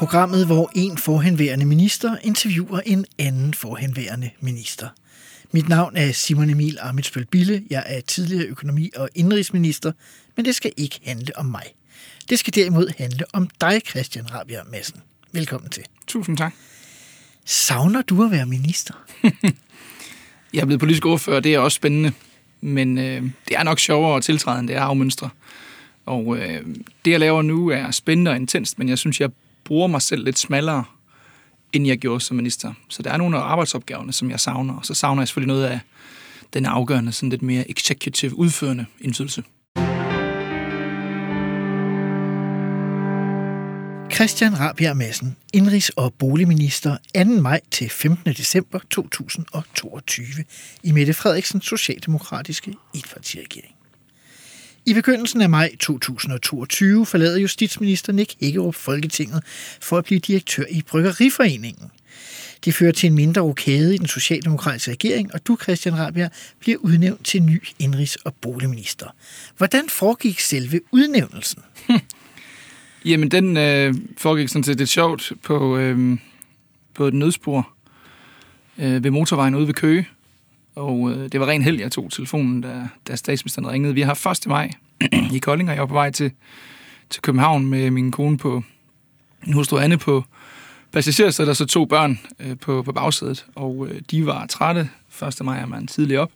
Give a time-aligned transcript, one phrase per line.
[0.00, 4.88] programmet, hvor en forhenværende minister interviewer en anden forhenværende minister.
[5.52, 7.62] Mit navn er Simon Emil Amitsbøl Bille.
[7.70, 9.92] Jeg er tidligere økonomi- og indrigsminister,
[10.36, 11.62] men det skal ikke handle om mig.
[12.30, 15.00] Det skal derimod handle om dig, Christian Rabia Madsen.
[15.32, 15.82] Velkommen til.
[16.06, 16.54] Tusind tak.
[17.44, 18.94] Savner du at være minister?
[20.54, 22.12] Jeg er blevet politisk ordfører, det er også spændende.
[22.60, 25.30] Men øh, det er nok sjovere at tiltræde, end det er afmønstre.
[26.06, 26.66] Og øh,
[27.04, 29.30] det, jeg laver nu, er spændende og intenst, men jeg synes, jeg
[29.64, 30.84] bruger mig selv lidt smallere,
[31.72, 32.72] end jeg gjorde som minister.
[32.88, 34.74] Så der er nogle af arbejdsopgaverne, som jeg savner.
[34.74, 35.80] Og så savner jeg selvfølgelig noget af
[36.52, 39.42] den afgørende, sådan lidt mere executive, udførende indflydelse.
[44.14, 47.24] Christian Rabjerg Madsen, indrigs- og boligminister 2.
[47.24, 48.32] maj til 15.
[48.32, 50.26] december 2022
[50.82, 53.79] i Mette Frederiksens socialdemokratiske etpartiregering.
[54.86, 59.44] I begyndelsen af maj 2022 forlader justitsminister Nick Hækkerup Folketinget
[59.80, 61.90] for at blive direktør i Bryggeriforeningen.
[62.64, 66.28] Det fører til en mindre rokade i den socialdemokratiske regering, og du, Christian Rabia,
[66.60, 69.06] bliver udnævnt til ny indrigs- og boligminister.
[69.56, 71.62] Hvordan foregik selve udnævnelsen?
[73.04, 76.18] Jamen, den øh, foregik sådan set lidt sjovt på, øh,
[76.94, 77.72] på et nødspor
[78.78, 80.08] øh, ved motorvejen ude ved Køge.
[80.80, 83.94] Og øh, det var ren held, jeg tog telefonen, da, da statsministeren ringede.
[83.94, 84.46] Vi har 1.
[84.46, 84.70] maj
[85.36, 86.30] i Kolding, og jeg var på vej til,
[87.10, 88.62] til København med min kone på
[89.46, 90.24] min hustru Anne på
[90.92, 93.46] passagersædet, og så to børn øh, på, på bagsædet.
[93.54, 94.88] Og øh, de var trætte.
[95.22, 95.44] 1.
[95.44, 96.30] maj er man tidligt op.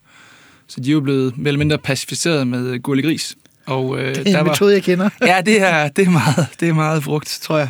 [0.67, 3.37] Så de var blevet mere eller mindre pacificeret med gurlig gris.
[3.67, 5.11] Og, øh, Det er en metode, jeg kender.
[5.27, 7.69] ja, det er, det, er meget, det er meget brugt, tror jeg.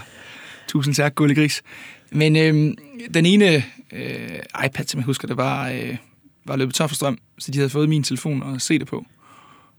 [0.68, 1.62] Tusind tak, Gulli Gris.
[2.10, 2.74] Men øh,
[3.14, 5.96] den ene øh, iPad, som jeg husker, det var, øh,
[6.44, 9.06] var løbet tør for strøm, så de havde fået min telefon og se det på.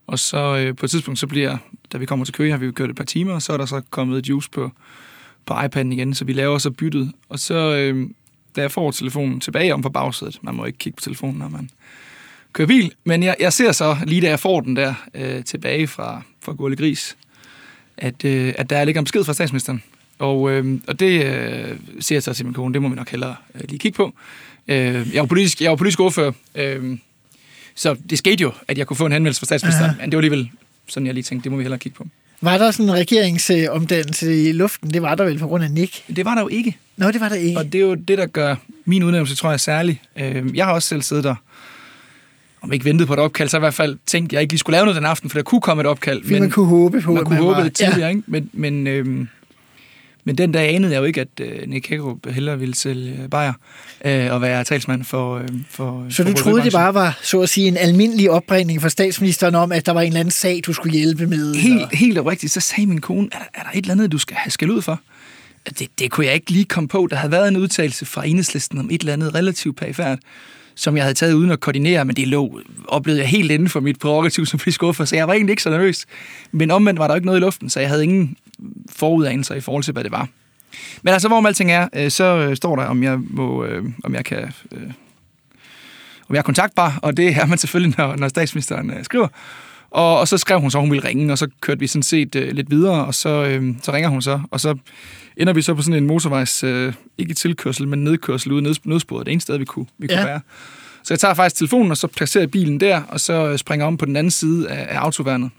[0.08, 1.58] Og så øh, på et tidspunkt, så bliver,
[1.94, 3.66] da vi kommer til Køge, har vi kørt et par timer, og så er der
[3.66, 4.72] så kommet juice på,
[5.46, 7.12] på iPad'en igen, så vi laver så byttet.
[7.30, 8.10] Og så, øh,
[8.56, 11.50] da jeg får telefonen tilbage om på bagsædet, man må ikke kigge på telefonen, når
[11.50, 11.70] man
[12.54, 15.88] kører bil, men jeg, jeg ser så, lige da jeg får den der øh, tilbage
[15.88, 17.18] fra, fra Gurle Gris,
[17.98, 19.84] at, øh, at der ligger en besked fra statsministeren.
[20.20, 23.10] Og, øh, og det øh, siger jeg så til min kone, det må vi nok
[23.10, 24.14] hellere øh, lige kigge på.
[24.68, 26.98] Øh, jeg var politisk, jeg var politisk ordfører, øh,
[27.76, 30.02] så det skete jo, at jeg kunne få en henvendelse fra statsministeren, Aha.
[30.02, 30.50] men det var alligevel
[30.88, 32.08] sådan, jeg lige tænkte, det må vi hellere kigge på.
[32.42, 34.90] Var der sådan en regeringsomdannelse i luften?
[34.90, 36.04] Det var der vel på grund af Nick?
[36.16, 36.78] Det var der jo ikke.
[36.98, 37.58] Nå, det var der ikke.
[37.58, 38.56] Og det er jo det, der gør
[38.86, 40.02] min udnævnelse, tror jeg, særlig.
[40.20, 41.36] Øh, jeg har også selv siddet der,
[42.62, 44.60] om ikke ventet på et opkald, så i hvert fald tænkt, at jeg ikke lige
[44.60, 46.24] skulle lave noget den aften, for der kunne komme et opkald.
[46.24, 48.08] Fordi man kunne håbe på, man kunne håbe var- det tidligere, Ja.
[48.08, 48.22] ikke?
[48.28, 49.28] Men, men, øhm,
[50.26, 53.54] men den dag anede jeg jo ikke, at øh, Nick Hækkerup hellere ville sælge bajer
[54.06, 57.42] øh, og være talsmand for, øh, for Så for du troede, det bare var, så
[57.42, 60.62] at sige, en almindelig opbringning fra statsministeren om, at der var en eller anden sag,
[60.66, 61.56] du skulle hjælpe med?
[61.56, 64.18] Helt, helt oprigtigt, så sagde min kone, er der, er der et eller andet, du
[64.18, 65.00] skal have skæld ud for?
[65.80, 67.08] Det, det kunne jeg ikke lige komme på.
[67.10, 70.20] Der havde været en udtalelse fra enhedslisten om et eller andet relativt perifært,
[70.76, 73.80] som jeg havde taget uden at koordinere, men det lå, oplevede jeg helt inden for
[73.80, 76.06] mit prerogativ som ordfører, så jeg var egentlig ikke så nervøs.
[76.52, 78.38] Men omvendt var der ikke noget i luften, så jeg havde ingen
[78.90, 80.28] forudanelser i forhold til, hvad det var.
[81.02, 84.16] Men altså, hvor alting er, øh, så øh, står der, om jeg, må, øh, om
[84.16, 84.54] jeg kan...
[84.72, 84.92] Øh,
[86.30, 89.28] om jeg er kontaktbar, og det er man selvfølgelig, når, når statsministeren øh, skriver.
[89.92, 92.04] Og, og så skrev hun så, at hun ville ringe, og så kørte vi sådan
[92.04, 94.78] set øh, lidt videre, og så, øh, så ringer hun så, og så
[95.38, 98.76] ender vi så på sådan en motorvejs, øh, ikke tilkørsel, men nedkørsel ude i nød,
[98.84, 100.26] nødsporet, det eneste sted, vi kunne, vi kunne Ja.
[100.26, 100.40] være.
[101.04, 104.06] Så jeg tager faktisk telefonen, og så placerer bilen der, og så springer om på
[104.06, 105.50] den anden side af, af autoværnet.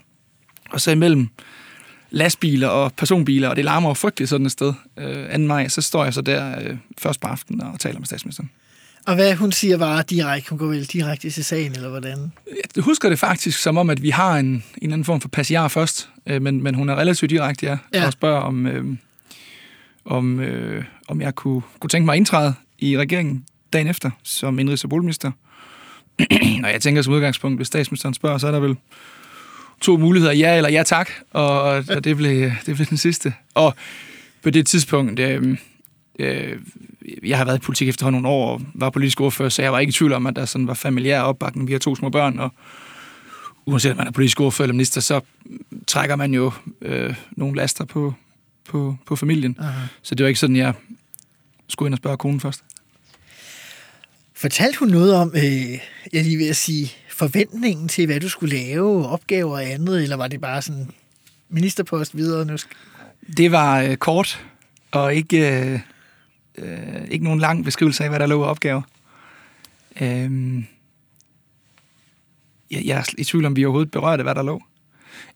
[0.69, 1.27] Og så imellem
[2.09, 5.37] lastbiler og personbiler, og det larmer jo frygteligt sådan et sted, øh, 2.
[5.37, 8.49] maj, så står jeg så der øh, først på aftenen og taler med statsministeren.
[9.05, 12.31] Og hvad hun siger var direkte, hun går vel direkte til sagen, eller hvordan?
[12.75, 15.29] Jeg husker det faktisk som om, at vi har en, en eller anden form for
[15.29, 18.05] passiar først, øh, men, men hun er relativt direkte, ja, Ja.
[18.05, 18.85] og spørger, om, øh,
[20.05, 24.59] om, øh, om jeg kunne, kunne tænke mig at indtræde i regeringen dagen efter som
[24.59, 25.31] indrigs- og boligminister.
[26.63, 28.75] og jeg tænker som udgangspunkt, hvis statsministeren spørger, så er der vel
[29.81, 33.33] to muligheder, ja eller ja tak, og, og det, blev, det blev den sidste.
[33.53, 33.75] Og
[34.43, 35.57] på det tidspunkt, øh,
[36.19, 36.59] øh,
[37.23, 39.79] jeg har været i politik efter nogle år, og var politisk ordfører, så jeg var
[39.79, 41.67] ikke i tvivl om, at der sådan var familiær opbakning.
[41.67, 42.51] Vi har to små børn, og
[43.65, 45.21] uanset om man er politisk ordfører eller minister, så
[45.87, 46.51] trækker man jo
[46.81, 48.13] øh, nogle laster på,
[48.69, 49.57] på, på familien.
[49.59, 49.87] Aha.
[50.01, 50.73] Så det var ikke sådan, jeg,
[51.67, 52.63] skulle ind og spørge konen først.
[54.33, 55.71] Fortalte hun noget om, øh,
[56.13, 60.15] jeg lige ved at sige, forventningen til, hvad du skulle lave, opgaver og andet, eller
[60.15, 60.91] var det bare sådan
[61.49, 62.45] ministerpost videre?
[62.45, 62.57] Nu.
[63.37, 64.45] Det var øh, kort,
[64.91, 65.79] og ikke, øh,
[66.57, 68.81] øh, ikke nogen lang beskrivelse af, hvad der lå af opgaver.
[70.01, 70.63] Øh,
[72.71, 74.63] jeg, jeg er i tvivl om, vi overhovedet berørte, hvad der lå.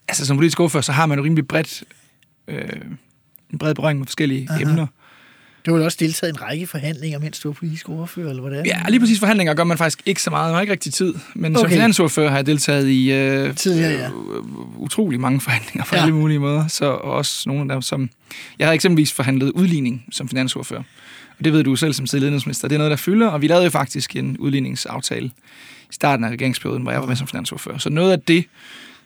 [0.08, 1.84] Altså som politisk ordfører, så har man jo rimelig bredt,
[2.48, 2.70] øh,
[3.50, 4.48] en bred berøring med forskellige.
[4.50, 4.62] Aha.
[4.62, 4.88] emner.
[5.66, 8.66] Du har også deltaget i en række forhandlinger, mens du var politisk ordfører, eller hvordan?
[8.66, 10.48] Ja, lige præcis forhandlinger gør man faktisk ikke så meget.
[10.48, 11.14] Man har ikke rigtig tid.
[11.34, 11.64] Men okay.
[11.64, 14.08] som finansordfører har jeg deltaget i øh, Tidligere, ja.
[14.08, 16.02] øh, utrolig mange forhandlinger på ja.
[16.02, 16.68] alle mulige måder.
[16.68, 18.10] Så og også nogle af dem, som...
[18.60, 20.84] Jeg har eksempelvis forhandlet udligning som finansordfører.
[21.40, 22.68] Og det ved du selv som sideledningsminister.
[22.68, 26.30] Det er noget, der fylder, og vi lavede jo faktisk en udligningsaftale i starten af
[26.30, 27.78] regeringsperioden, hvor jeg var med som finansordfører.
[27.78, 28.46] Så noget af det,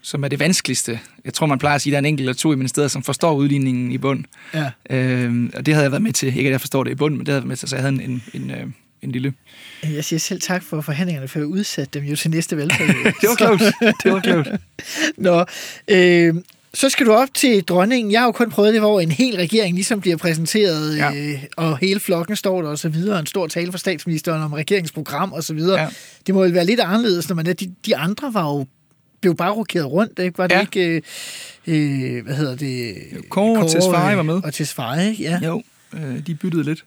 [0.05, 2.21] som er det vanskeligste, jeg tror, man plejer at sige, at der er en enkelt
[2.29, 4.23] eller to i ministeriet, som forstår udligningen i bund.
[4.53, 4.71] Ja.
[4.89, 6.27] Øh, og det havde jeg været med til.
[6.27, 7.75] Ikke at jeg forstår det i bund, men det havde jeg været med til, så
[7.75, 8.65] jeg havde en, en, en, øh,
[9.01, 9.33] en lille
[9.83, 13.03] Jeg siger selv tak for forhandlingerne, for jeg udsatte dem jo til næste valgperiode.
[13.21, 13.63] Det var klogt.
[14.03, 14.47] Det var klogt.
[15.17, 15.45] Nå,
[15.87, 16.35] øh,
[16.73, 18.11] så skal du op til dronningen.
[18.11, 21.15] Jeg har jo kun prøvet det, hvor en hel regering ligesom bliver præsenteret, Ja.
[21.15, 23.19] øh, og hele flokken står der og så videre.
[23.19, 25.81] En stor tale fra statsministeren om regeringsprogram og så videre.
[25.81, 25.87] Ja.
[26.27, 27.53] Det må jo være lidt anderledes, når man er...
[27.53, 28.65] De, de andre var jo
[29.21, 30.37] blev bare rokeret rundt, ikke?
[30.37, 30.61] Var det Ja.
[30.61, 31.01] ikke...
[31.67, 32.95] Øh, øh, hvad hedder det?
[33.29, 34.43] Kåre og Tesfaye var med.
[34.43, 35.39] Og Tesfaye, ja.
[35.45, 35.63] Jo,
[35.93, 36.83] øh, de byttede lidt.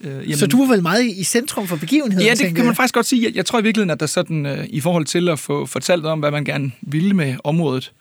[0.00, 2.74] Øh, jamen, Så du var vel meget i centrum for begivenheden, Ja, det kan man
[2.74, 3.22] faktisk godt sige.
[3.24, 6.06] Jeg, jeg tror i virkeligheden, at der sådan, øh, i forhold til at få fortalt
[6.06, 7.92] om, hvad man gerne ville med området,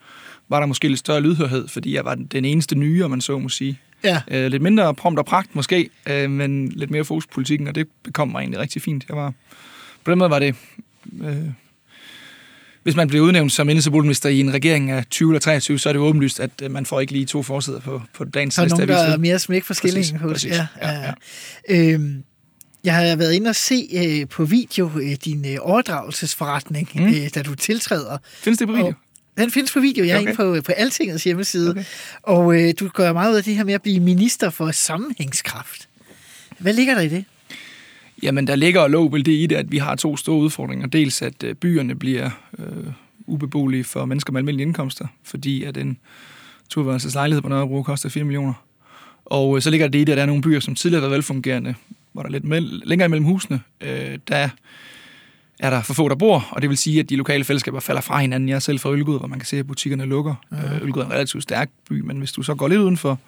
[0.50, 3.40] var der måske lidt større lydhørhed, fordi jeg var den- eneste nye, om man så
[3.40, 3.80] må sige.
[4.04, 4.22] Ja.
[4.32, 7.76] Øh, lidt mindre prompt og pragt måske, øh, men lidt mere fokus på politikken, og
[7.76, 9.06] det bekom mig egentlig rigtig fint.
[9.10, 9.34] Jeg var,
[10.04, 10.56] på den måde var det...
[11.22, 11.36] Øh,
[12.84, 15.94] hvis man bliver udnævnt som indrigsminister i en regering af 20 eller 23, så er
[15.94, 18.62] det jo åbenlyst, at øh, man får ikke lige to forsæder på, på dagens Der
[18.62, 19.14] er næste nogen, der avis.
[19.14, 20.32] er mere smæk for skillingen hos.
[20.32, 20.52] præcis.
[20.52, 21.14] Ja, Ja, ja.
[21.70, 22.24] Øhm,
[22.84, 27.02] jeg har været inde og se øh, på video øh, din øh, overdragelsesforretning, mm.
[27.02, 27.08] Mm.
[27.08, 28.18] øh, da du tiltræder.
[28.34, 28.88] Findes det på video?
[28.88, 28.94] Og
[29.38, 30.06] den findes på video.
[30.06, 30.28] Jeg er Okay.
[30.28, 31.70] inde på, på Altingets hjemmeside.
[31.70, 31.84] Okay.
[32.24, 35.88] Og øh, du gør meget ud af det her med at blive minister for sammenhængskraft.
[36.60, 37.26] Hvad ligger der i det?
[38.24, 40.88] Jamen, der ligger og lå vel det i det, at vi har to store udfordringer.
[40.88, 42.30] Dels, at øh, byerne bliver
[42.60, 42.66] øh,
[43.28, 45.98] ubeboelige for mennesker med almindelige indkomster, fordi at en
[46.70, 48.54] turværelses lejlighed på Nørrebro koster 4 millioner.
[49.26, 51.08] Og øh, så ligger det i det, at der er nogle byer, som tidligere har
[51.10, 51.76] været velfungerende,
[52.12, 54.50] hvor der er lidt mell- længere imellem husene, øh, der
[55.60, 58.02] er der for få, der bor, og det vil sige, at de lokale fællesskaber falder
[58.02, 58.50] fra hinanden.
[58.50, 60.36] Jeg er selv fra Ølgud, hvor man kan se, at butikkerne lukker.
[60.52, 60.80] Ja.
[60.82, 63.20] Ølgud er en relativt stærk by, men hvis du så går lidt udenfor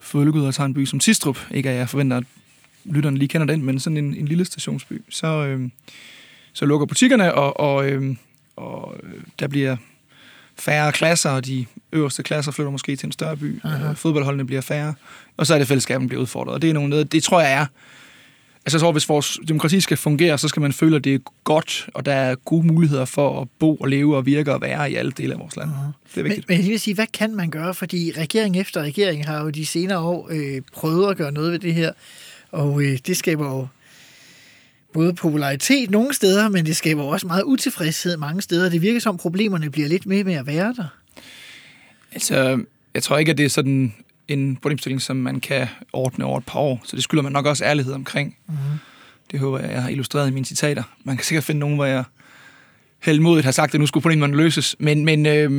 [0.00, 2.24] for Ølgud og tager en by som Tistrup, ikke at jeg forventer, at
[2.90, 5.68] lytterne lige kender den, men sådan en, en lille stationsby, så, øh,
[6.52, 8.16] så lukker butikkerne, og, og, øh,
[8.56, 8.96] og
[9.38, 9.76] der bliver
[10.58, 13.60] færre klasser, og de øverste klasser flytter måske til en større by.
[13.64, 13.88] Aha.
[13.90, 14.94] Øh, fodboldholdene bliver færre,
[15.36, 16.54] og så er det fællesskaben bliver udfordret.
[16.54, 17.66] Og det er nogle noget, det tror jeg er,
[18.66, 21.18] altså jeg tror, hvis vores demokrati skal fungere, så skal man føle, at det er
[21.44, 24.90] godt, og der er gode muligheder for at bo og leve og virke og være
[24.90, 25.68] i alle dele af vores land.
[25.70, 26.48] Det er Men, vigtigt.
[26.48, 27.74] men jeg vil sige, hvad kan man gøre?
[27.74, 31.58] Fordi regering efter regering har jo de senere år øh, prøvet at gøre noget ved
[31.58, 31.92] det her.
[32.56, 33.66] Og øh, det skaber jo
[34.92, 38.68] både popularitet nogle steder, men det skaber også meget utilfredshed mange steder.
[38.68, 40.86] Det virker som, problemerne bliver lidt med med at være der.
[42.12, 42.64] Altså,
[42.94, 43.94] jeg tror ikke, at det er sådan
[44.28, 46.80] en problemstilling, som man kan ordne over et par år.
[46.84, 48.36] Så det skylder man nok også ærlighed omkring.
[48.46, 48.56] Mhm.
[48.56, 48.78] Mm-hmm.
[49.30, 50.82] Det håber jeg, jeg har illustreret i mine citater.
[51.04, 52.04] Man kan sikkert finde nogen, hvor jeg
[53.02, 54.76] helmodigt har sagt, at nu skulle problemerne løses.
[54.78, 55.50] Men, men, øh,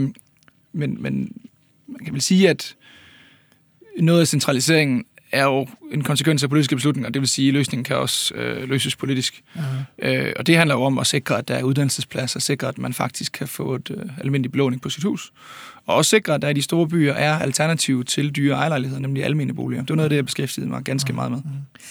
[0.73, 1.31] men, men
[1.87, 2.75] man kan vel sige, at
[3.99, 5.05] noget af centraliseringen
[5.37, 7.09] er jo en konsekvens af politiske beslutninger.
[7.09, 9.43] Det vil sige, at løsningen kan også øh, løses politisk.
[9.55, 9.61] Uh-huh.
[10.07, 12.93] Øh, og det handler jo om at sikre, at der er uddannelsespladser, sikre, at man
[12.93, 15.31] faktisk kan få et øh, almindeligt belåning på sit hus.
[15.85, 19.23] Og også sikre, at der i de store byer er alternativ til dyre ejerlejligheder, nemlig
[19.23, 19.81] almene boliger.
[19.81, 21.39] Det var noget af det, jeg beskæftigede mig ganske meget med.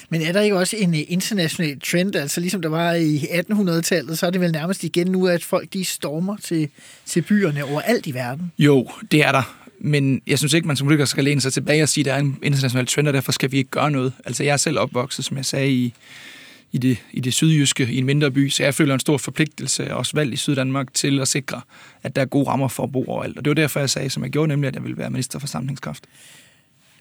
[0.08, 4.18] Men er der ikke også en øh, international trend, altså ligesom der var i 1800-tallet,
[4.18, 6.68] så er det vel nærmest igen nu, at folk de stormer til,
[7.06, 8.52] til byerne overalt i verden.
[8.58, 9.65] Jo, det er der.
[9.80, 12.12] Men jeg synes ikke, man som politiker skal læne sig tilbage og sige, at der
[12.12, 14.12] er en international trend, og derfor skal vi ikke gøre noget.
[14.25, 15.95] Altså, jeg er selv opvokset, som jeg sagde, i,
[16.73, 19.95] i, det, i det sydjyske, i en mindre by, så jeg føler en stor forpligtelse,
[19.95, 21.61] også valgt i Syddanmark, til at sikre,
[22.02, 23.38] at der er gode rammer for at bo overalt.
[23.38, 25.38] Og det var derfor, jeg sagde, som jeg gjorde, nemlig, at jeg ville være minister
[25.38, 26.04] for samlingskraft.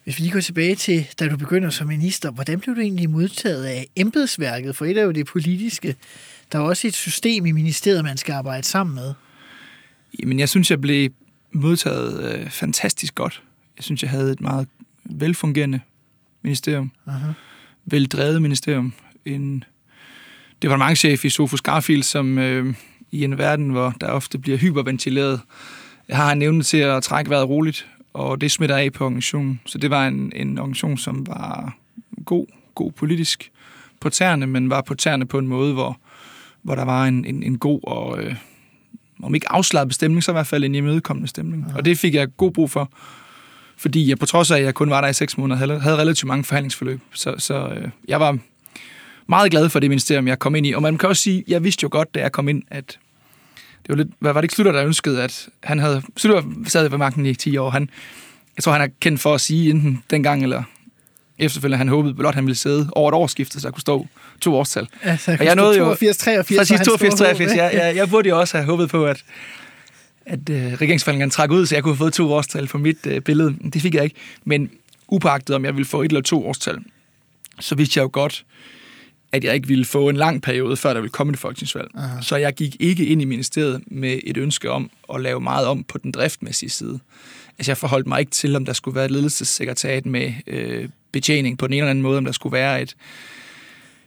[0.04, 3.10] Hvis vi lige går tilbage til, da du begynder som minister, hvordan blev du egentlig
[3.10, 4.76] modtaget af embedsværket?
[4.76, 5.96] For et er jo det politiske.
[6.52, 9.14] Der er også et system i ministeriet, man skal arbejde sammen med.
[10.20, 11.10] Jamen, jeg synes, jeg blev
[11.56, 13.44] modtaget øh, fantastisk godt.
[13.78, 14.68] Jeg synes, jeg havde et meget
[15.06, 15.80] velfungerende
[16.42, 16.92] ministerium.
[17.08, 17.32] Aha.
[17.86, 18.94] Veldrevet ministerium.
[19.26, 19.64] En
[20.62, 22.76] departementchef i Sofus Garfield, som øh,
[23.12, 25.42] i en verden, hvor der ofte bliver hyperventileret,
[26.10, 29.62] har en evne til at trække vejret roligt, og det smitter af på organisationen.
[29.66, 31.78] Så det var en, en organisation, som var
[32.26, 32.46] god,
[32.76, 33.52] god politisk
[34.00, 36.00] på tæerne, men var på tæerne på en måde, hvor,
[36.62, 38.36] hvor der var en, en, en god og, øh,
[39.24, 41.66] om ikke afslappet stemning, så i hvert fald en imødekommende stemning.
[41.70, 41.76] Ja.
[41.76, 42.92] Og det fik jeg god brug for,
[43.78, 46.28] fordi jeg på trods af, at jeg kun var der i seks måneder, havde, relativt
[46.28, 47.02] mange forhandlingsforløb.
[47.14, 48.38] Så, så øh, jeg var
[49.28, 50.74] meget glad for det ministerium, jeg kom ind i.
[50.74, 53.00] Og man kan også sige, jeg vidste jo godt, da jeg kom ind, at
[53.56, 56.90] det var lidt, hvad var det ikke Slutter, der ønskede, at han havde, Slutter sad
[56.90, 57.90] ved magten i 10 år, han,
[58.58, 60.64] jeg tror, han er kendt for at sige enten dengang eller
[61.40, 64.08] efterfølgende, han håbede blot, han ville sidde over et årsskifte, så jeg kunne stå
[64.42, 64.88] to årstal.
[65.04, 67.52] Altså, og jeg nåede 82, 83, præcis 82, 83.
[67.56, 69.24] Jeg, jeg, jeg burde jo også have håbet på, at,
[70.26, 73.20] at uh, regeringsforhandlingerne trak ud, så jeg kunne have fået to årstal for mit uh,
[73.20, 73.56] billede.
[73.74, 74.16] Det fik jeg ikke.
[74.44, 74.70] Men
[75.08, 76.78] upagtet, om jeg ville få et eller to årstal,
[77.60, 78.46] så vidste jeg jo godt,
[79.32, 81.88] at jeg ikke ville få en lang periode, før der ville komme et folketingsvalg.
[81.96, 82.22] Aha.
[82.22, 85.84] Så jeg gik ikke ind i ministeriet med et ønske om at lave meget om
[85.84, 87.00] på den driftmæssige side.
[87.58, 91.58] Altså jeg forholdt mig ikke til, om der skulle være et ledelsessekretariat med øh, betjening
[91.58, 92.96] på den ene eller anden måde, om der skulle være et,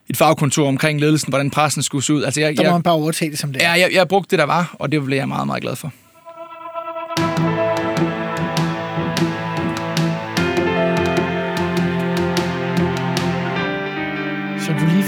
[0.08, 2.22] et fagkontor omkring ledelsen, hvordan pressen skulle se ud.
[2.22, 3.74] Altså jeg, der må man bare overtage det som det er.
[3.74, 5.92] Ja, jeg, jeg brugte det, der var, og det blev jeg meget, meget glad for.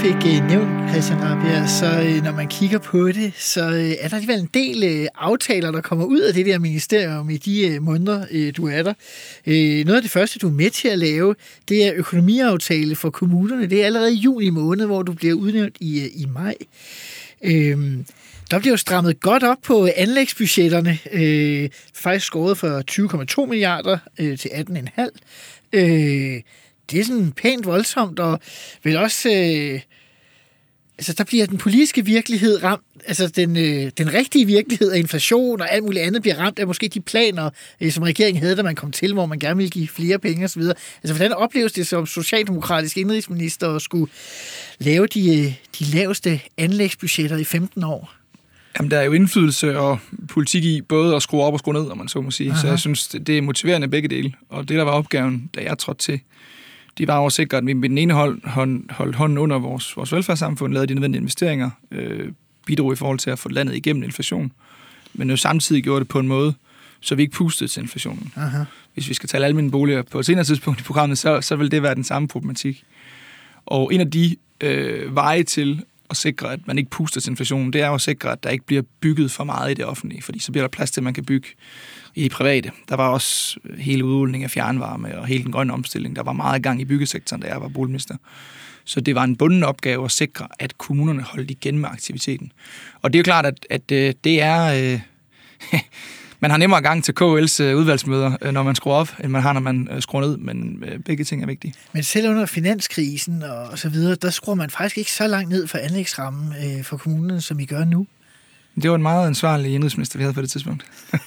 [0.01, 3.91] Fik øh, uh, nævnt, Christian Rabia, så øh, når man kigger på det, så øh,
[3.99, 7.77] er der alligevel en del aftaler, der kommer ud af det der ministerium i de
[7.77, 8.93] uh, måneder, uh, du er der.
[9.83, 11.35] Noget af det første, du er med til at lave,
[11.69, 13.69] det er økonomiaftale for kommunerne.
[13.69, 16.55] Det er allerede i juni måned, hvor du bliver udnævnt i, i maj.
[17.41, 17.51] Uh,
[18.51, 20.99] der bliver jo strammet godt op på anlægsbudgetterne.
[21.11, 22.83] Øh, faktisk skåret fra
[23.43, 25.09] 20,2 milliarder øh, til 18,5.
[25.73, 26.41] Øh,
[26.91, 28.39] det er sådan pænt voldsomt, og
[28.83, 29.29] vel også...
[29.29, 29.81] Øh,
[31.01, 35.61] altså, der bliver den politiske virkelighed ramt, altså den, øh, den rigtige virkelighed af inflation
[35.61, 37.49] og alt muligt andet bliver ramt af måske de planer,
[37.81, 40.45] øh, som regeringen havde, da man kom til, hvor man gerne ville give flere penge
[40.45, 40.61] osv.
[40.61, 44.11] Altså, hvordan opleves det som socialdemokratisk indrigsminister at skulle
[44.79, 48.13] lave de, øh, de laveste anlægsbudgetter i 15 år?
[48.79, 51.91] Jamen, der er jo indflydelse og politik i både at skrue op og skrue ned,
[51.91, 52.49] om man så må sige.
[52.49, 52.61] Aha.
[52.61, 54.33] Så jeg synes, det er motiverende begge dele.
[54.49, 56.19] Og det, der var opgaven, da jeg trådte til,
[56.97, 59.97] de var at sikre, at vi med den ene hold, hold, holdt hånden under vores,
[59.97, 62.31] vores velfærdssamfund, lavede de nødvendige investeringer, øh,
[62.65, 64.51] bidrog i forhold til at få landet igennem inflation,
[65.13, 66.53] men jo samtidig gjorde det på en måde,
[66.99, 68.33] så vi ikke pustede til inflationen.
[68.35, 68.63] Aha.
[68.93, 71.71] Hvis vi skal tale almindelige boliger på et senere tidspunkt i programmet, så, så vil
[71.71, 72.83] det være den samme problematik.
[73.65, 77.73] Og en af de øh, veje til at sikre, at man ikke puster til inflationen,
[77.73, 80.21] det er jo at sikre, at der ikke bliver bygget for meget i det offentlige,
[80.21, 81.47] fordi så bliver der plads til, at man kan bygge
[82.15, 82.71] i det private.
[82.89, 86.15] Der var også hele udrulningen af fjernvarme og hele den grønne omstilling.
[86.15, 88.15] Der var meget gang i byggesektoren, da jeg var boligminister.
[88.85, 92.51] Så det var en bunden opgave at sikre, at kommunerne holdt igen med aktiviteten.
[93.01, 94.93] Og det er jo klart, at, at øh, det er...
[94.93, 94.99] Øh,
[96.39, 99.41] man har nemmere gang til KL's øh, udvalgsmøder, øh, når man skruer op, end man
[99.41, 101.73] har, når man skruer ned, men begge ting er vigtige.
[101.93, 105.67] Men selv under finanskrisen og så videre, der skruer man faktisk ikke så langt ned
[105.67, 108.07] for anlægsrammen for kommunerne, som I gør nu.
[108.75, 110.85] Det var en meget ansvarlig indrigsminister, vi havde på det tidspunkt.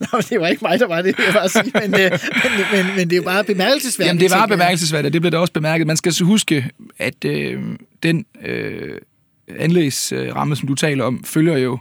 [0.00, 2.12] Nå, det var ikke mig, der var det, jeg bare sige, men, men,
[2.72, 4.08] men, men det er bare bemærkelsesværdigt.
[4.08, 5.86] Jamen, det var bemærkelsesværdigt, det blev da også bemærket.
[5.86, 7.62] Man skal så huske, at øh,
[8.02, 8.98] den øh,
[9.58, 11.78] anlægsramme, som du taler om, følger jo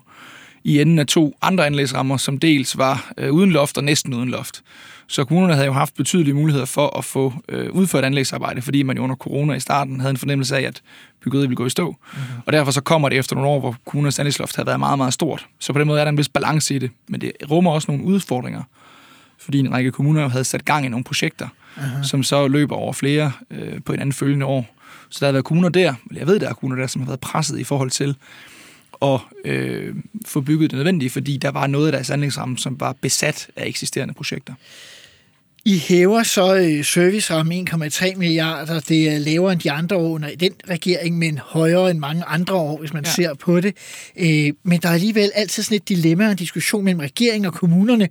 [0.63, 4.29] i enden af to andre anlægsrammer, som dels var øh, uden loft og næsten uden
[4.29, 4.61] loft.
[5.07, 8.97] Så kommunerne havde jo haft betydelige muligheder for at få øh, udført anlægsarbejde, fordi man
[8.97, 10.81] jo under corona i starten havde en fornemmelse af, at
[11.23, 11.89] byggeriet ville gå i stå.
[11.89, 12.41] Mm-hmm.
[12.45, 15.13] Og derfor så kommer det efter nogle år, hvor kommunernes anlægsloft havde været meget, meget
[15.13, 15.47] stort.
[15.59, 17.91] Så på den måde er der en vis balance i det, men det rummer også
[17.91, 18.63] nogle udfordringer,
[19.39, 22.03] fordi en række kommuner havde sat gang i nogle projekter, mm-hmm.
[22.03, 24.75] som så løber over flere øh, på en anden følgende år.
[25.09, 27.07] Så der har været kommuner der, eller jeg ved, der er kommuner der, som har
[27.07, 28.15] været presset i forhold til
[29.01, 29.95] at øh,
[30.25, 33.67] få bygget det nødvendige, fordi der var noget af deres anlægsramme, som var besat af
[33.67, 34.53] eksisterende projekter.
[35.65, 38.79] I hæver så øh, serviceramme 1,3 milliarder.
[38.79, 42.55] Det er lavere end de andre år under den regering, men højere end mange andre
[42.55, 43.11] år, hvis man ja.
[43.11, 43.77] ser på det.
[44.17, 47.53] Øh, men der er alligevel altid sådan et dilemma og en diskussion mellem regeringen og
[47.53, 48.09] kommunerne.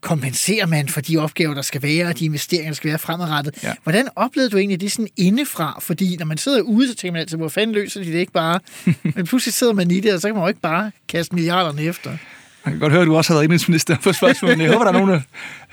[0.00, 3.62] Kompenserer man for de opgaver, der skal være, og de investeringer, der skal være fremadrettet?
[3.62, 3.72] Ja.
[3.82, 5.78] Hvordan oplevede du egentlig det sådan indefra?
[5.80, 8.32] Fordi når man sidder ude, så tænker man altid, hvor fanden løser de det ikke
[8.32, 8.60] bare?
[9.16, 11.82] men pludselig sidder man i det, og så kan man jo ikke bare kaste milliarderne
[11.82, 12.16] efter.
[12.64, 14.58] Jeg kan godt høre, at du også har været indrigsminister på spørgsmålet.
[14.58, 15.22] Jeg håber, der er nogen af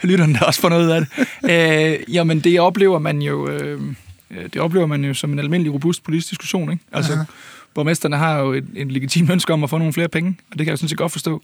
[0.03, 1.27] lytterne, der også får noget af det.
[1.51, 3.49] Øh, jamen, det oplever man jo...
[3.49, 3.81] Øh,
[4.53, 6.71] det oplever man jo som en almindelig robust politisk diskussion.
[6.71, 6.83] Ikke?
[6.91, 7.23] Altså, Aha.
[7.73, 10.65] borgmesterne har jo et, et legitimt ønske om at få nogle flere penge, og det
[10.65, 11.41] kan jeg sådan set godt forstå.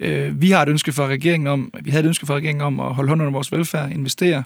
[0.00, 2.80] Øh, vi har et ønske fra regeringen om, vi havde et ønske fra regeringen om
[2.80, 4.42] at holde hånden under vores velfærd, investere,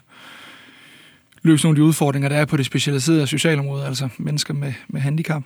[1.43, 5.01] løse nogle af de udfordringer, der er på det specialiserede socialområde, altså mennesker med, med
[5.01, 5.43] handicap,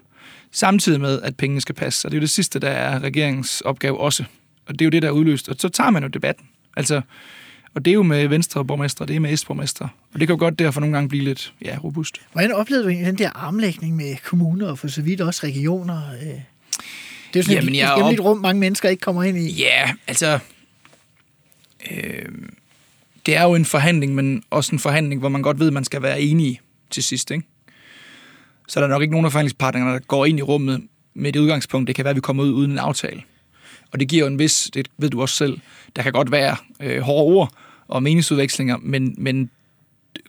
[0.53, 2.09] samtidig med, at pengene skal passe.
[2.09, 4.25] Og det er jo det sidste, der er regeringens opgave også.
[4.67, 5.49] Og det er jo det, der er udløst.
[5.49, 6.47] Og så tager man jo debatten.
[6.77, 7.01] Altså,
[7.75, 9.89] Og det er jo med venstre borgmestre, det er med S-borgmestre.
[10.15, 12.21] Og det kan jo godt derfor nogle gange blive lidt ja, robust.
[12.33, 16.11] Hvordan oplevede du den der armlægning med kommuner og for så vidt også regioner?
[16.13, 16.41] Øh, Det er
[17.37, 19.53] jo sådan Jamen, et, er et hemmeligt op- rum, mange mennesker ikke kommer ind i.
[19.63, 20.39] Ja, altså...
[21.91, 22.25] Øh,
[23.27, 25.85] det er jo en forhandling, men også en forhandling, hvor man godt ved, at man
[25.85, 27.45] skal være enige til sidst, ikke?
[28.69, 30.83] Så er der nok ikke nogen af forhandlingspartnerne, der går ind i rummet
[31.15, 33.23] med det udgangspunkt, det kan være, at vi kommer ud uden en aftale.
[33.93, 35.59] Og det giver jo en vis, det ved du også selv,
[35.97, 37.53] der kan godt være øh, hårde ord
[37.89, 39.51] og meningsudvekslinger, men, men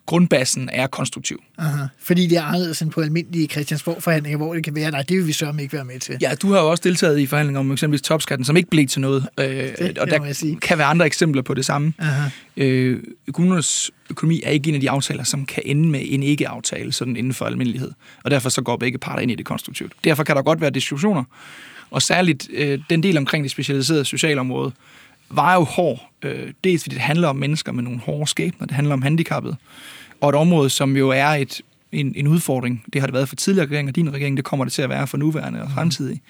[0.06, 1.44] grundbassen er konstruktiv.
[1.58, 1.86] Aha.
[2.00, 5.28] Fordi det er anderledes end på almindelige Christiansborg-forhandlinger, hvor det kan være, nej, det vil
[5.28, 6.18] vi sørge ikke være med til.
[6.22, 9.02] Ja, du har jo også deltaget i forhandlinger om eksempelvis topskatten, som ikke blev til
[9.02, 9.28] noget.
[9.40, 10.60] Øh, det og der sige.
[10.60, 11.94] kan være andre eksempler på det samme.
[12.00, 12.30] Aha.
[12.58, 13.04] Øh,
[13.34, 17.16] kommunernes økonomi er ikke en af de aftaler, som kan ende med en ikke-aftale, sådan
[17.16, 17.92] inden for almindelighed.
[18.24, 19.94] Og derfor så går begge parter ind i det konstruktivt.
[20.04, 21.24] Derfor kan der godt være diskussioner.
[21.92, 24.72] Og særligt øh, den del omkring det specialiserede socialområde
[25.30, 26.10] var jo hård.
[26.22, 29.56] Øh, dels fordi det handler om mennesker med nogle hårde skæbner, det handler om handicappede.
[30.22, 32.84] Og et område, som jo er et, en, en udfordring.
[32.94, 35.08] Det har det været for tidligere regeringer, din regering, det kommer det til at være
[35.08, 36.22] for nuværende og fremtidige.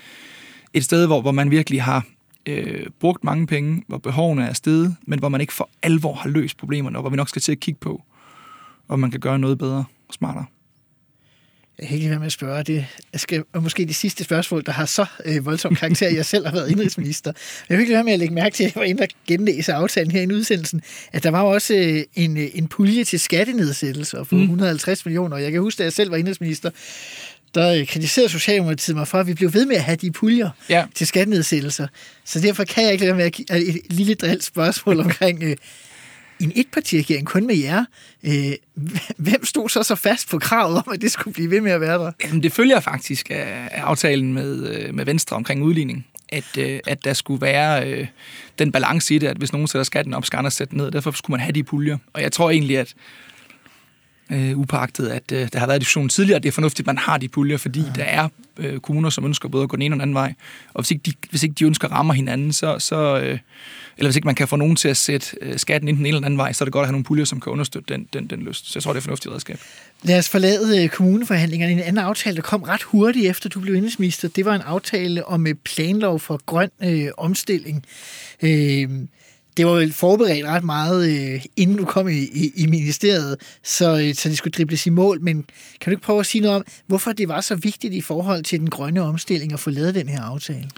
[0.73, 2.05] Et sted, hvor, hvor man virkelig har
[2.45, 6.29] øh, brugt mange penge, hvor behovene er steget, men hvor man ikke for alvor har
[6.29, 8.03] løst problemerne, og hvor vi nok skal til at kigge på,
[8.87, 10.45] om man kan gøre noget bedre og smartere.
[11.81, 12.63] Jeg kan ikke være med at spørge.
[12.63, 12.85] Det
[13.15, 16.53] skal, og måske det sidste spørgsmål, der har så øh, voldsom karakter, jeg selv har
[16.53, 17.31] været indrigsminister.
[17.31, 19.07] Men jeg vil ikke være med at lægge mærke til, at jeg var inde og
[19.27, 23.19] genlæse aftalen her i udsendelsen, at der var også øh, en, øh, en pulje til
[23.19, 24.41] skattenedsættelser for mm.
[24.41, 25.37] 150 millioner.
[25.37, 26.69] Jeg kan huske, da jeg selv var indrigsminister,
[27.55, 30.49] der øh, kritiserede Socialdemokratiet mig for, at vi blev ved med at have de puljer
[30.69, 30.85] Ja.
[30.95, 31.87] til skattenedsættelser.
[32.25, 35.43] Så derfor kan jeg ikke lade være med at give et lille drildt spørgsmål omkring
[35.43, 35.55] øh,
[36.43, 37.85] en etpartiregering kun med jer.
[38.23, 38.51] Øh,
[39.17, 41.81] hvem stod så så fast på kravet om, at det skulle blive ved med at
[41.81, 42.11] være der?
[42.23, 46.79] Jamen, det følger faktisk af, af aftalen med, øh, med Venstre omkring udligning, at, øh,
[46.87, 48.07] at der skulle være øh,
[48.59, 50.91] den balance i det, at hvis nogen sætter skatten op, skal andre sætte den ned.
[50.91, 51.97] Derfor skulle man have de puljer.
[52.13, 52.93] Og jeg tror egentlig, at
[54.31, 56.97] øh, upagtet, at øh, der har været diskussion tidligere, at det er fornuftigt, at man
[56.97, 57.91] har de puljer, fordi ja.
[57.95, 60.33] der er øh, kommuner, som ønsker både at gå den ene og den anden vej.
[60.73, 63.39] Og hvis ikke de, hvis ikke de ønsker at ramme hinanden, så, så øh,
[63.97, 66.07] eller hvis ikke man kan få nogen til at sætte øh, skatten enten den ene
[66.07, 67.93] eller den anden vej, så er det godt at have nogle puljer, som kan understøtte
[67.93, 68.65] den, den, den lyst.
[68.65, 69.59] Så jeg tror, det er et fornuftigt redskab.
[70.03, 71.73] Lad os forlade øh, kommuneforhandlingerne.
[71.73, 75.25] En anden aftale, der kom ret hurtigt efter du blev indrigsminister, det var en aftale
[75.25, 77.85] om øh, planlov for grøn øh, omstilling.
[78.41, 78.89] Øh,
[79.57, 83.99] det var vel forberedt ret meget, øh, inden du kom i, i, i ministeriet, så,
[83.99, 85.21] øh, så det skulle dribles i mål.
[85.21, 85.43] Men
[85.79, 88.43] kan du ikke prøve at sige noget om, hvorfor det var så vigtigt i forhold
[88.43, 90.69] til den grønne omstilling at få lavet den her aftale?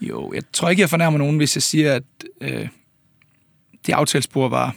[0.00, 2.02] Jo, jeg tror ikke, jeg fornærmer nogen, hvis jeg siger, at
[2.40, 2.68] øh,
[3.86, 4.76] det aftalespor var...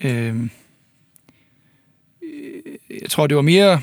[0.00, 0.36] Øh,
[2.22, 2.62] øh,
[3.02, 3.82] jeg tror, det var mere...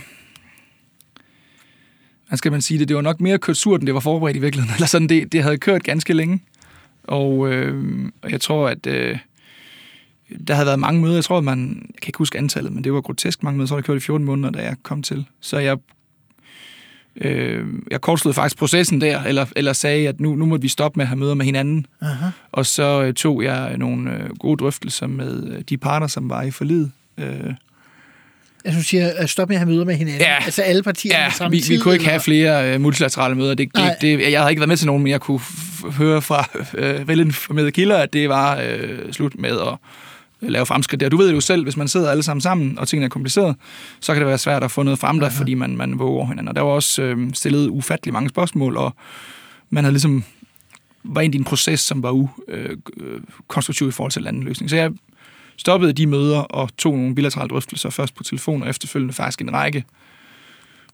[2.28, 2.88] Hvad skal man sige det?
[2.88, 4.76] Det var nok mere kørt surt, end det var forberedt i virkeligheden.
[4.78, 6.40] Eller sådan, det, det havde kørt ganske længe.
[7.04, 7.86] Og, øh,
[8.30, 9.18] jeg tror, at øh,
[10.48, 11.14] der havde været mange møder.
[11.16, 11.76] Jeg tror, at man...
[11.94, 13.68] Jeg kan ikke huske antallet, men det var grotesk mange møder.
[13.68, 15.26] Så var det kørt i 14 måneder, da jeg kom til.
[15.40, 15.78] Så jeg
[17.16, 20.98] Øh, jeg kortslutede faktisk processen der, eller, eller sagde, at nu, nu måtte vi stoppe
[20.98, 21.86] med at have møder med hinanden.
[22.02, 22.30] Aha.
[22.52, 26.42] Og så øh, tog jeg nogle øh, gode drøftelser med øh, de parter, som var
[26.42, 26.90] i forlid.
[27.18, 27.54] Øh,
[28.66, 30.22] Altså, du siger, at stoppe med at have møder med hinanden.
[30.22, 30.44] Ja.
[30.44, 31.76] Altså alle partier ja, samme vi, tid?
[31.76, 32.12] vi kunne ikke eller?
[32.12, 33.54] have flere øh, multilaterale møder.
[33.56, 35.40] Det, det, det, jeg havde ikke været med til nogen, men jeg kunne
[35.98, 39.78] høre fra øh, velinformerede kilder, at det var øh, slut med at
[40.42, 41.10] øh, lave fremskridt der.
[41.10, 43.56] Du ved jo selv, hvis man sidder alle sammen sammen, og tingene er kompliceret,
[44.00, 46.48] så kan det være svært at få noget frem der, fordi man, man våger hinanden.
[46.48, 48.96] Og der var også øh, stillet ufattelig mange spørgsmål, og
[49.70, 50.24] man havde ligesom
[51.04, 54.70] var ind i en proces, som var ukonstruktiv i forhold til anden løsning.
[54.70, 54.92] Så jeg
[55.58, 59.54] stoppede de møder og tog nogle bilaterale drøftelser, først på telefon og efterfølgende faktisk en
[59.54, 59.84] række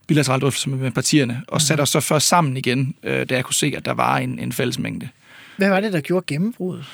[0.07, 3.53] bilaterale drøftelser med partierne, og satte os så først sammen igen, øh, da jeg kunne
[3.53, 5.09] se, at der var en, en fælles mængde.
[5.57, 6.85] Hvad var det, der gjorde gennembruddet?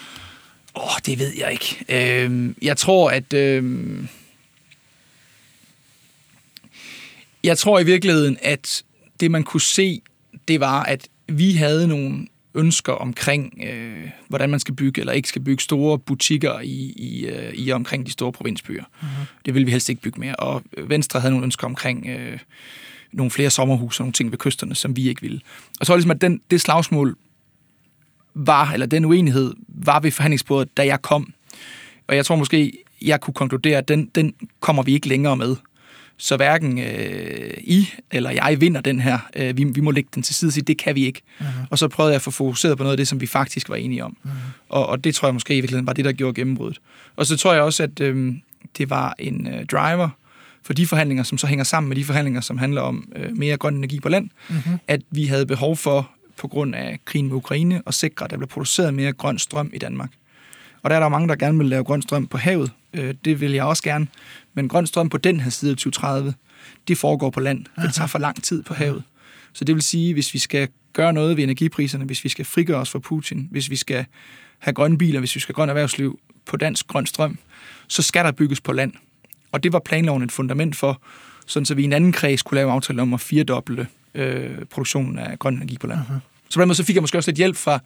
[0.75, 1.85] Åh, oh, det ved jeg ikke.
[1.89, 3.33] Øh, jeg tror, at...
[3.33, 4.03] Øh,
[7.43, 8.83] jeg tror i virkeligheden, at
[9.19, 10.01] det man kunne se,
[10.47, 15.29] det var, at vi havde nogle ønsker omkring, øh, hvordan man skal bygge eller ikke
[15.29, 18.83] skal bygge store butikker i, i, øh, i omkring de store provinsbyer.
[18.83, 19.41] Uh-huh.
[19.45, 20.35] Det ville vi helst ikke bygge mere.
[20.35, 22.39] Og Venstre havde nogle ønsker omkring øh,
[23.11, 25.41] nogle flere sommerhuse og nogle ting ved kysterne, som vi ikke ville.
[25.79, 27.15] Og så var det ligesom, at den, det slagsmål
[28.33, 31.33] var, eller den uenighed var ved forhandlingsbordet, da jeg kom.
[32.07, 35.55] Og jeg tror måske, jeg kunne konkludere, at den, den kommer vi ikke længere med.
[36.17, 39.19] Så hverken øh, I eller jeg vinder den her.
[39.35, 41.21] Øh, vi, vi må lægge den til side og sige, det kan vi ikke.
[41.39, 41.45] Uh-huh.
[41.69, 43.75] Og så prøvede jeg at få fokuseret på noget af det, som vi faktisk var
[43.75, 44.17] enige om.
[44.25, 44.29] Uh-huh.
[44.69, 46.81] Og, og det tror jeg måske i virkeligheden var det, der gjorde gennembruddet.
[47.15, 48.33] Og så tror jeg også, at øh,
[48.77, 50.09] det var en øh, driver
[50.63, 53.57] for de forhandlinger, som så hænger sammen med de forhandlinger, som handler om øh, mere
[53.57, 54.69] grøn energi på land, uh-huh.
[54.87, 58.37] at vi havde behov for, på grund af krigen med Ukraine, at sikre, at der
[58.37, 60.09] blev produceret mere grøn strøm i Danmark.
[60.83, 62.71] Og der er der mange, der gerne vil lave grøn strøm på havet.
[62.95, 64.07] Øh, det vil jeg også gerne.
[64.53, 66.33] Men grøn strøm på den her side af 2030,
[66.87, 69.03] det foregår på land, for det tager for lang tid på havet.
[69.53, 72.77] Så det vil sige, hvis vi skal gøre noget ved energipriserne, hvis vi skal frigøre
[72.77, 74.05] os fra Putin, hvis vi skal
[74.59, 77.37] have grønne biler, hvis vi skal have grøn erhvervsliv på dansk grøn strøm,
[77.87, 78.93] så skal der bygges på land.
[79.51, 81.01] Og det var planloven et fundament for,
[81.45, 85.19] sådan så vi i en anden kreds kunne lave aftale om at firedoble øh, produktionen
[85.19, 85.99] af grøn energi på land.
[85.99, 86.19] Uh-huh.
[86.49, 87.79] Så på den måde så fik jeg måske også lidt hjælp fra,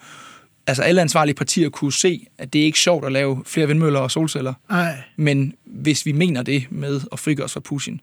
[0.68, 4.00] altså alle ansvarlige partier kunne se, at det er ikke sjovt at lave flere vindmøller
[4.00, 4.54] og solceller.
[4.70, 4.96] Ej.
[5.18, 8.02] Men hvis vi mener det med at frigøre os fra Putin,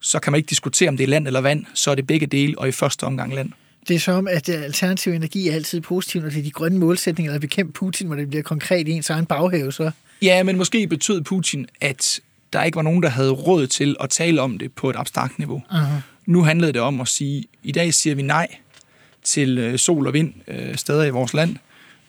[0.00, 2.26] så kan man ikke diskutere, om det er land eller vand, så er det begge
[2.26, 3.50] dele, og i første omgang land.
[3.88, 6.78] Det er som, at øh, alternativ energi er altid positiv, når det er de grønne
[6.78, 9.90] målsætninger, der bekæmpe Putin, hvor det bliver konkret i ens egen baghave, så...
[10.22, 12.20] Ja, men måske betød Putin, at
[12.52, 15.38] der ikke var nogen, der havde råd til at tale om det på et abstrakt
[15.38, 15.62] niveau.
[15.70, 15.76] Uh-huh.
[16.26, 18.48] Nu handlede det om at sige, i dag siger vi nej
[19.24, 21.56] til øh, sol og vind øh, steder i vores land,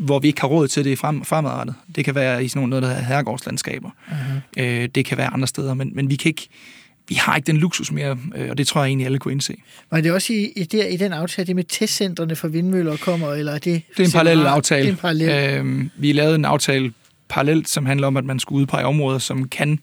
[0.02, 1.76] hvor vi ikke har råd til det frem, fremadrettet.
[1.96, 3.90] Det kan være i sådan noget, der hedder herregårdslandskaber.
[4.08, 4.62] Uh-huh.
[4.62, 6.50] Øh, det kan være andre steder, men, men vi kan ikke
[7.08, 9.56] vi har ikke den luksus mere, øh, og det tror jeg egentlig, alle kunne indse.
[9.92, 13.34] Var det også i, i, der, i den aftale, det med testcentrene for vindmøller kommer,
[13.34, 13.82] eller er det...
[13.98, 14.82] Det er en parallel aftale.
[14.82, 15.60] Det er en parallel.
[15.60, 16.94] Øhm, vi lavede en aftale
[17.30, 19.80] parallelt, som handler om, at man skulle udpege områder, som kan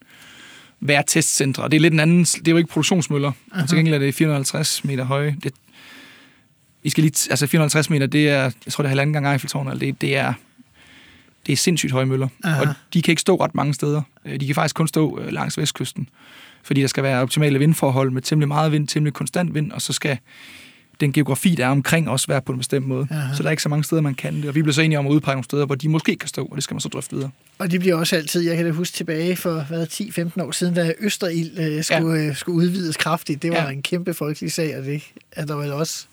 [0.81, 1.65] være testcentre.
[1.65, 2.25] Det er lidt en anden...
[2.25, 3.33] Det er jo ikke produktionsmøller.
[3.53, 3.67] Uh-huh.
[3.67, 5.37] Til gengæld er det 450 meter høje.
[5.45, 5.55] Det,
[6.83, 7.31] I skal lige...
[7.31, 8.43] Altså 450 meter, det er...
[8.43, 9.73] Jeg tror, det er halvanden gang Eiffeltårnet.
[9.73, 10.33] Eller det, det er...
[11.47, 12.29] Det er sindssygt høje møller.
[12.45, 12.61] Aha.
[12.61, 14.03] Og de kan ikke stå ret mange steder.
[14.25, 16.09] Øh, De kan faktisk kun stå øh, langs vestkysten.
[16.63, 19.93] Fordi der skal være optimale vindforhold med temmelig meget vind, temmelig konstant vind, og så
[19.93, 20.19] skal
[21.01, 23.07] den geografi, der er omkring, også være på en bestemt måde.
[23.11, 23.35] Aha.
[23.37, 24.45] Så der er ikke så mange steder, man kan det.
[24.45, 26.45] Og vi blev så enige om at udpege nogle steder, hvor de måske kan stå,
[26.45, 27.31] og det skal man så drøfte videre.
[27.59, 30.75] Og det bliver også altid, jeg kan da huske tilbage for hvad, 10-15 år siden,
[30.75, 32.29] da Østerild øh, skulle, ja.
[32.29, 33.43] øh, skulle udvides kraftigt.
[33.43, 33.57] Det var.
[33.63, 33.71] Ja.
[33.71, 36.07] en kæmpe folkelig sag, og det er der vel også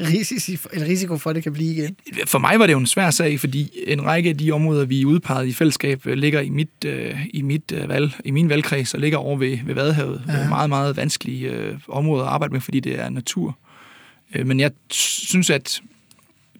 [0.00, 1.96] risiko, en risiko for, at det kan blive igen.
[2.26, 5.04] For mig var det jo en svær sag, fordi en række af de områder, vi
[5.04, 8.94] udpegede i fællesskab, øh, ligger i, mit, øh, i, mit, øh, valg, i min valgkreds
[8.94, 10.22] og ligger over ved, ved Vadehavet.
[10.28, 10.38] Ja.
[10.38, 10.48] Ja.
[10.48, 13.58] Meget, meget vanskelige øh, områder at arbejde med, fordi det er natur.
[14.34, 15.80] Øh, men jeg synes, at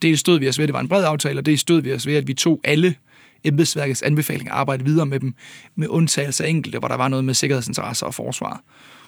[0.01, 2.07] det stod vi os ved, det var en bred aftale, og det stod vi os
[2.07, 2.95] ved, at vi tog alle
[3.43, 5.33] embedsværkets anbefalinger og arbejdede videre med dem,
[5.75, 8.63] med undtagelse af enkelte, hvor der var noget med sikkerhedsinteresser og forsvar.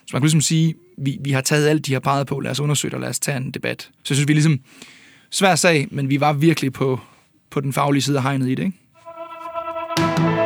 [0.06, 2.52] Så man kan ligesom sige, vi, vi har taget alt, de har peget på, lad
[2.52, 3.82] os undersøge det, og lad os tage en debat.
[3.82, 4.60] Så jeg synes, vi er ligesom
[5.32, 7.00] svær sag, men vi var virkelig på,
[7.50, 10.41] på den faglige side af hegnet i det, ikke?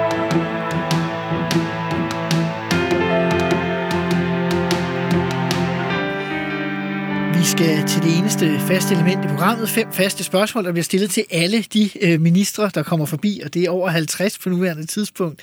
[7.45, 9.69] Skal til det eneste faste element i programmet.
[9.69, 13.53] Fem faste spørgsmål, der bliver stillet til alle de øh, ministre, der kommer forbi, og
[13.53, 15.41] det er over 50 på nuværende tidspunkt.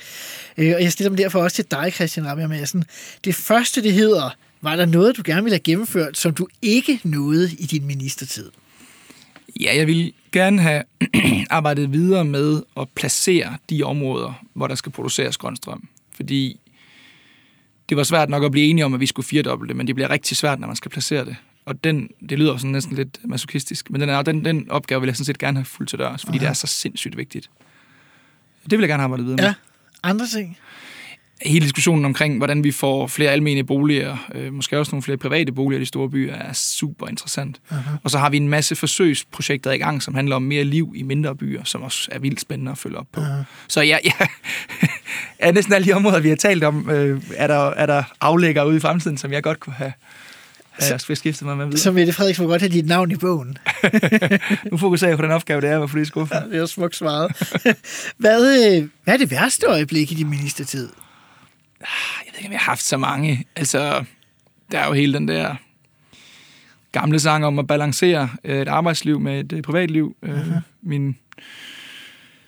[0.57, 2.83] Øh, og jeg stiller dem derfor også til dig, Christian Rabia Madsen.
[3.25, 4.29] Det første, det hedder,
[4.61, 8.51] var der noget, du gerne ville have gennemført, som du ikke nåede i din ministertid?
[9.59, 10.83] Ja, jeg vil gerne have
[11.49, 15.87] arbejdet videre med at placere de områder, hvor der skal produceres grøn strøm.
[16.15, 16.59] Fordi
[17.89, 19.95] det var svært nok at blive enige om, at vi skulle firedoble det, men det
[19.95, 21.35] bliver rigtig svært, når man skal placere det.
[21.65, 25.07] Og den, det lyder sådan næsten lidt masochistisk, men den, er, den, den opgave vil
[25.07, 27.49] jeg sådan set gerne have fuldt til dørs, fordi det er så sindssygt vigtigt.
[28.63, 29.43] Det vil jeg gerne arbejde videre med.
[29.43, 29.53] Ja.
[30.03, 30.57] Andre ting?
[31.45, 35.51] hele diskussionen omkring, hvordan vi får flere almene boliger, øh, måske også nogle flere private
[35.51, 37.61] boliger i de store byer, er super interessant.
[37.71, 37.75] Uh-huh.
[38.03, 41.03] Og så har vi en masse forsøgsprojekter i gang, som handler om mere liv i
[41.03, 43.21] mindre byer, som også er vildt spændende at følge op på.
[43.21, 43.43] Uh-huh.
[43.67, 44.27] Så ja, ja
[45.39, 48.63] er næsten alle de områder, vi har talt om, øh, er, der, er der aflægger
[48.63, 49.93] ude i fremtiden, som jeg godt kunne have,
[50.79, 51.79] have beskæftiget mig med videre.
[51.79, 53.57] Så Mette Frederiksen må godt have dit navn i bogen.
[54.71, 56.95] nu fokuserer jeg på den opgave, det er at være politisk Ja, det er smukt
[56.95, 57.31] svaret.
[58.23, 60.89] hvad, øh, hvad er det værste øjeblik i din ministertid?
[61.79, 63.45] Jeg ved ikke, om jeg har haft så mange.
[63.55, 64.05] Altså,
[64.71, 65.55] der er jo hele den der
[66.91, 70.15] gamle sang om at balancere øh, et arbejdsliv med et øh, privatliv.
[70.25, 70.59] Uh-huh.
[70.81, 71.17] Min,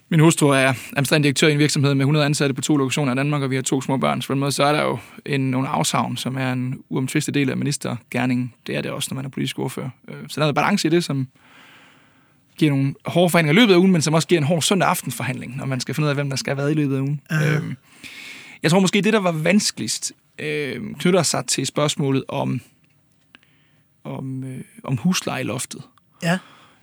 [0.09, 3.15] min hustru er administrerende direktør i en virksomhed med 100 ansatte på to lokationer i
[3.15, 4.21] Danmark, og vi har to små børn.
[4.21, 7.33] Så på den måde så er der jo en, nogle afsavn, som er en uomtvistet
[7.33, 8.53] del af ministergærningen.
[8.67, 9.89] Det er det også, når man er politisk ordfører.
[10.07, 11.27] Øh, Så der er noget balance i det, som
[12.57, 14.89] giver nogle hårde forhandlinger i løbet af ugen, men som også giver en hård søndag
[14.89, 16.99] aftenforhandling, når man skal finde ud af, hvem der skal have været i løbet af
[17.01, 17.21] ugen.
[17.31, 17.75] Øhm,
[18.63, 22.61] jeg tror måske, det, der var vanskeligst, øh, knytter sig til spørgsmålet om,
[24.03, 25.81] om, øh, om huslejeloftet.
[26.23, 26.37] Ja.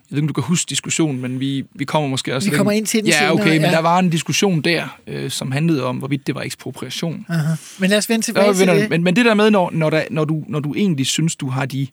[0.09, 2.49] Jeg ved ikke, om du kan huske diskussionen, men vi, vi kommer måske også...
[2.49, 3.71] Vi kommer ind til den Ja, senere, okay, men ja.
[3.71, 7.25] der var en diskussion der, øh, som handlede om, hvorvidt det var ekspropriation.
[7.29, 7.53] Aha.
[7.79, 8.89] Men lad os vende tilbage Ja, til men, det.
[8.89, 11.49] men, men det der med, når, når, der, når, du, når du egentlig synes, du
[11.49, 11.87] har de...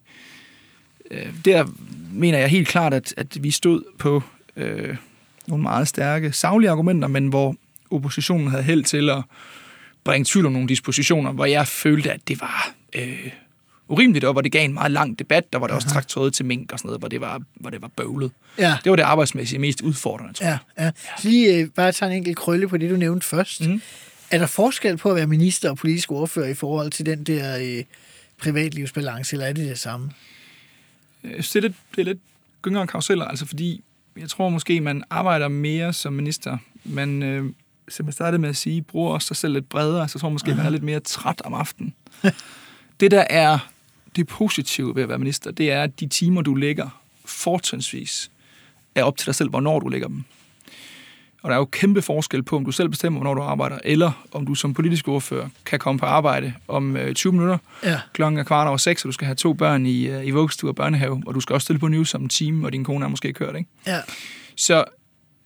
[1.11, 1.65] Øh, der
[2.13, 4.23] mener jeg helt klart, at, at vi stod på
[4.57, 4.95] øh,
[5.47, 7.55] nogle meget stærke, savlige argumenter, men hvor
[7.91, 9.23] oppositionen havde held til at
[10.03, 13.29] bringe tvivl om nogle dispositioner, hvor jeg følte, at det var øh,
[13.91, 16.45] urimeligt, og hvor det gav en meget lang debat, der var der også traktoret til
[16.45, 18.31] mink og sådan noget, hvor det var, hvor det var bøvlet.
[18.57, 18.77] Ja.
[18.83, 20.57] Det var det arbejdsmæssige mest udfordrende, tror jeg.
[20.77, 20.91] Ja, ja.
[21.17, 23.67] Så lige øh, bare tage en enkelt krølle på det, du nævnte først.
[23.67, 23.81] Mm.
[24.31, 27.57] Er der forskel på at være minister og politisk ordfører i forhold til den der
[27.57, 27.83] øh,
[28.37, 30.11] privatlivsbalance, eller er det det samme?
[31.23, 32.19] Jeg synes, det er lidt, det er lidt
[32.61, 33.83] gyngere karuseller, altså fordi
[34.17, 37.51] jeg tror måske, man arbejder mere som minister, men øh,
[37.89, 40.29] som jeg startede med at sige, bruger også sig selv lidt bredere, så jeg tror
[40.29, 41.93] måske, man er lidt mere træt om aftenen.
[42.99, 43.71] det, der er
[44.15, 48.31] det positive ved at være minister, det er, at de timer, du lægger fortrinsvis,
[48.95, 50.23] er op til dig selv, hvornår du lægger dem.
[51.43, 54.25] Og der er jo kæmpe forskel på, om du selv bestemmer, hvornår du arbejder, eller
[54.31, 57.99] om du som politisk ordfører kan komme på arbejde om øh, 20 minutter, Ja.
[58.13, 60.69] klokken er kvart over seks, og du skal have to børn i, øh, i vuggestue
[60.69, 63.05] og børnehave, og du skal også stille på news om en time, og din kone
[63.05, 63.69] er måske kørt, ikke?
[63.87, 63.99] Ja.
[64.55, 64.83] Så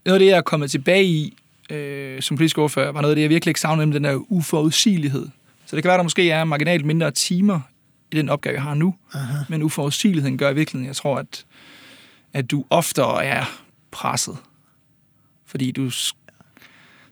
[0.05, 1.33] noget af det, jeg er kommet tilbage i
[1.69, 4.31] øh, som politisk ordfører, var noget af det, jeg virkelig ikke savnede, nemlig den der
[4.31, 5.27] uforudsigelighed.
[5.65, 7.59] Så det kan være, der måske er marginalt mindre timer
[8.15, 9.37] i den opgave, jeg har nu, Aha.
[9.49, 11.45] men uforudsigeligheden gør i virkeligheden, jeg tror, at,
[12.33, 14.37] at du oftere er presset,
[15.45, 15.91] fordi du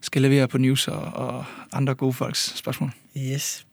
[0.02, 2.92] skal levere på news og, og andre gode folks spørgsmål.
[3.18, 3.66] Yes.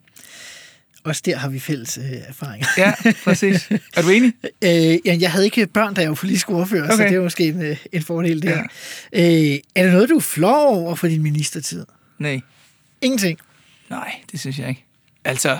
[1.05, 2.67] Også der har vi fælles øh, erfaringer.
[2.79, 3.71] Ja, præcis.
[3.97, 4.33] Er du enig?
[4.65, 6.97] Øh, ja, jeg havde ikke børn, da jeg var politisk ordfører, okay.
[6.97, 8.63] så det er måske en, øh, en fordel der.
[9.13, 9.53] Ja.
[9.53, 11.87] Øh, er det noget, du flov over for din ministertid?
[12.19, 12.41] Nej.
[13.01, 13.39] Ingenting.
[13.91, 14.85] Nej, det synes jeg ikke.
[15.25, 15.59] Altså,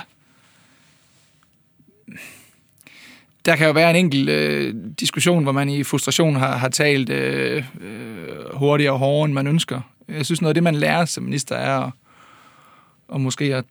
[3.45, 7.09] der kan jo være en enkelt øh, diskussion, hvor man i frustration har, har talt
[7.09, 9.81] øh, øh, hurtigere og hårdere, end man ønsker.
[10.09, 11.91] Jeg synes, noget af det, man lærer som minister, er at,
[13.13, 13.65] at måske, at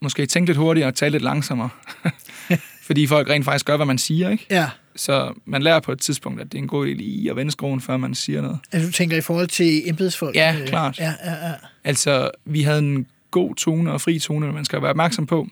[0.00, 1.68] måske tænke lidt hurtigere og tale lidt langsommere.
[2.86, 4.46] Fordi folk rent faktisk gør, hvad man siger, ikke?
[4.50, 4.70] Ja.
[4.96, 7.52] Så man lærer på et tidspunkt, at det er en god idé lige at vende
[7.52, 8.58] skruen, før man siger noget.
[8.72, 10.36] Altså, du tænker i forhold til embedsfolk?
[10.36, 10.98] Ja, klart.
[10.98, 11.54] Ja, ja, ja.
[11.84, 15.48] Altså, vi havde en god tone og fri tone, man skal være opmærksom på.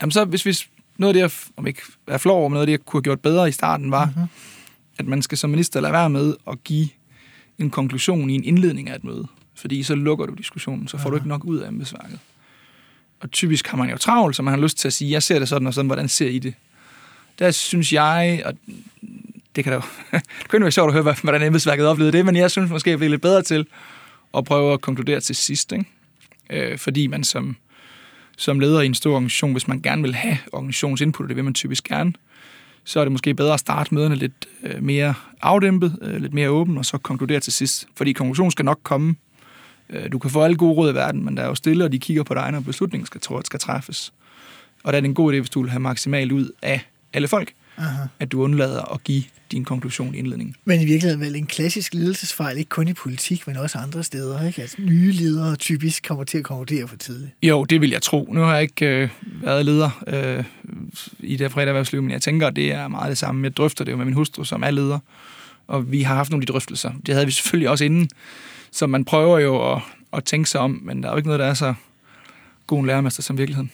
[0.00, 2.62] Jamen så, hvis, hvis noget af det, jeg, om ikke er flov over, men noget
[2.62, 4.28] af det, jeg kunne have gjort bedre i starten, var, mm-hmm.
[4.98, 6.88] at man skal som minister lade være med at give
[7.58, 9.26] en konklusion i en indledning af et møde.
[9.54, 12.18] Fordi så lukker du diskussionen, så får du ikke nok ud af embedsværket.
[13.20, 15.38] Og typisk har man jo travlt, så man har lyst til at sige, jeg ser
[15.38, 16.54] det sådan og sådan, hvordan ser I det?
[17.38, 18.54] Der synes jeg, og
[19.56, 19.80] det kan da
[20.18, 22.98] det kunne være sjovt at høre, hvordan embedsværket oplevede det, men jeg synes måske, jeg
[22.98, 23.66] bliver lidt bedre til
[24.36, 25.84] at prøve at konkludere til sidst, ikke?
[26.50, 27.56] Øh, fordi man som,
[28.36, 31.44] som leder i en stor organisation, hvis man gerne vil have organisationsinput, og det vil
[31.44, 32.12] man typisk gerne,
[32.84, 36.50] så er det måske bedre at starte møderne lidt øh, mere afdæmpet, øh, lidt mere
[36.50, 37.88] åben, og så konkludere til sidst.
[37.96, 39.14] Fordi konklusionen skal nok komme.
[39.90, 41.92] Øh, du kan få alle gode råd i verden, men der er jo stille, og
[41.92, 44.12] de kigger på dig, når beslutningen skal, skal træffes.
[44.84, 46.80] Og der er det en god idé, hvis du vil have maksimalt ud af
[47.12, 48.06] alle folk, Aha.
[48.20, 50.56] at du undlader at give din konklusion i indledningen.
[50.64, 54.46] Men i virkeligheden vel en klassisk ledelsesfejl, ikke kun i politik, men også andre steder.
[54.46, 54.62] Ikke?
[54.62, 57.30] Altså, nye ledere typisk kommer til at konkludere for tidligt.
[57.42, 58.28] Jo, det vil jeg tro.
[58.32, 59.08] Nu har jeg ikke øh,
[59.42, 60.44] været leder øh,
[61.18, 63.44] i det fredag erhvervsliv, men jeg tænker, at det er meget det samme.
[63.44, 64.98] Jeg drøfter det jo med min hustru, som er leder,
[65.66, 66.92] og vi har haft nogle af de drøftelser.
[67.06, 68.10] Det havde vi selvfølgelig også inden,
[68.72, 69.82] så man prøver jo at,
[70.12, 71.74] at tænke sig om, men der er jo ikke noget, der er så
[72.66, 73.70] god en lærermester som virkeligheden.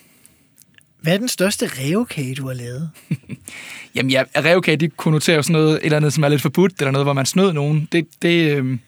[1.02, 2.90] Hvad er den største revkage, du har lavet?
[3.94, 6.72] Jamen ja, revkage, de konnoterer jo sådan noget, et eller andet, som er lidt forbudt,
[6.78, 7.88] eller noget, hvor man snød nogen.
[7.92, 8.78] Det, det, øh,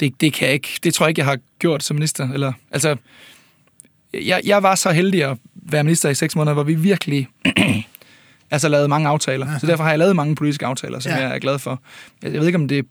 [0.00, 0.68] det, det kan jeg ikke.
[0.82, 2.32] Det tror jeg ikke, jeg har gjort som minister.
[2.32, 2.96] Eller, altså,
[4.14, 7.28] jeg, jeg var så heldig at være minister i seks måneder, hvor vi virkelig
[8.50, 9.58] altså lavede mange aftaler.
[9.58, 11.18] Så derfor har jeg lavet mange politiske aftaler, som ja.
[11.18, 11.82] jeg er glad for.
[12.22, 12.86] Jeg, jeg ved ikke, om det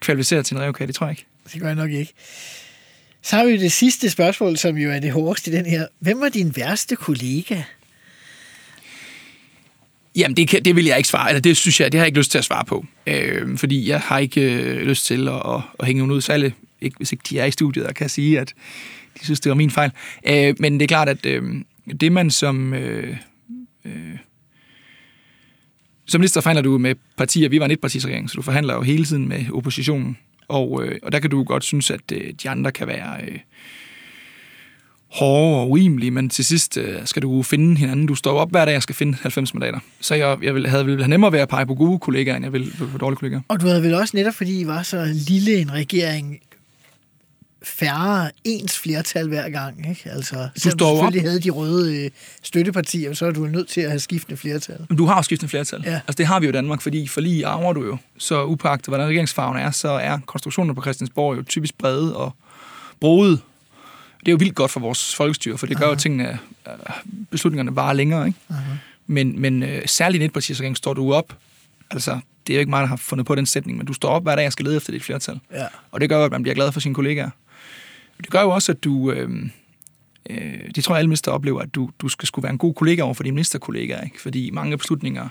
[0.00, 1.26] kvalificerer til en revkage, det tror jeg ikke.
[1.52, 2.12] Det gør jeg nok ikke.
[3.22, 5.86] Så har vi det sidste spørgsmål, som jo er det hårdeste i den her.
[5.98, 7.62] Hvem var din værste kollega?
[10.16, 12.08] Jamen, det, kan, det vil jeg ikke svare, eller det synes jeg, det har jeg
[12.08, 12.86] ikke lyst til at svare på.
[13.06, 16.54] Øh, fordi jeg har ikke øh, lyst til at, at, at hænge nogen ud, særligt
[16.80, 18.54] ikke, hvis ikke de er i studiet og kan sige, at
[19.18, 19.90] de synes, det var min fejl.
[20.26, 21.42] Øh, men det er klart, at øh,
[22.00, 22.74] det man som...
[22.74, 23.16] Øh,
[23.84, 24.16] øh,
[26.06, 29.04] som minister forhandler du med partier, vi var en etpartisregering, så du forhandler jo hele
[29.04, 30.16] tiden med oppositionen.
[30.50, 33.38] Og, øh, og der kan du godt synes, at øh, de andre kan være øh,
[35.10, 38.06] hårde og urimelige, men til sidst øh, skal du finde hinanden.
[38.06, 39.78] Du står op hver dag jeg skal finde 90 mandater.
[40.00, 42.44] Så jeg, jeg ville, havde ville have nemmere ved at pege på gode kollegaer, end
[42.44, 43.40] jeg ville på dårlige kollegaer.
[43.48, 46.40] Og du havde vel også netop, fordi I var så lille en regering,
[47.62, 50.10] færre ens flertal hver gang, ikke?
[50.10, 50.96] Altså, selvom står du op.
[50.96, 52.10] selvfølgelig havde de røde øh,
[52.42, 54.86] støttepartier, så er du nødt til at have skiftende flertal.
[54.88, 55.82] Men du har jo skiftende flertal.
[55.84, 55.94] Ja.
[55.94, 57.96] Altså det har vi jo i Danmark, fordi for lige arver du jo.
[58.18, 62.34] Så upagtet, hvordan regeringsfarven er, så er konstruktionen på Christiansborg jo typisk brede og
[63.00, 63.40] broede.
[64.20, 66.72] Det er jo vildt godt for vores folkestyre, for det gør jo tingene, øh,
[67.30, 68.38] beslutningerne bare længere, ikke?
[69.06, 71.36] Men, men øh, særligt i en etpartisregering står du op,
[71.90, 74.08] altså det er jo ikke mig, der har fundet på den sætning, men du står
[74.08, 75.40] op hver dag og skal lede efter dit flertal.
[75.52, 75.66] Ja.
[75.90, 77.30] Og det gør at man bliver glad for sine kollegaer.
[78.20, 79.30] Det gør jo også, at du, øh,
[80.30, 82.74] øh, det tror jeg, alle minister oplever, at du, du skal skulle være en god
[82.74, 84.20] kollega over for dine ministerkollegaer, ikke?
[84.20, 85.28] fordi mange beslutninger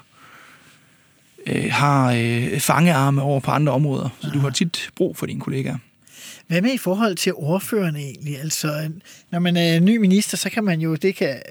[1.48, 5.40] øh, har øh, fangearme over på andre områder, så du har tit brug for dine
[5.40, 5.78] kollegaer.
[6.48, 8.40] Hvad med i forhold til ordførerne egentlig?
[8.40, 8.92] Altså,
[9.32, 11.42] når man er ny minister, så kan man jo, det kan,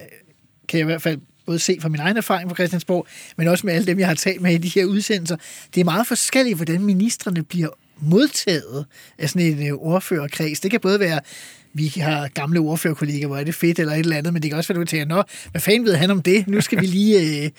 [0.67, 3.65] kan jeg i hvert fald både se fra min egen erfaring fra Christiansborg, men også
[3.65, 5.37] med alle dem, jeg har talt med i de her udsendelser.
[5.75, 7.69] Det er meget forskelligt, hvordan ministerne bliver
[8.01, 8.85] modtaget
[9.17, 10.59] af sådan en øh, ordførerkreds.
[10.59, 11.19] Det kan både være,
[11.73, 14.57] vi har gamle ordførerkolleger, hvor er det fedt eller et eller andet, men det kan
[14.57, 16.47] også være, at du tænker, nå, hvad fanden ved han om det?
[16.47, 17.49] Nu skal vi lige, øh,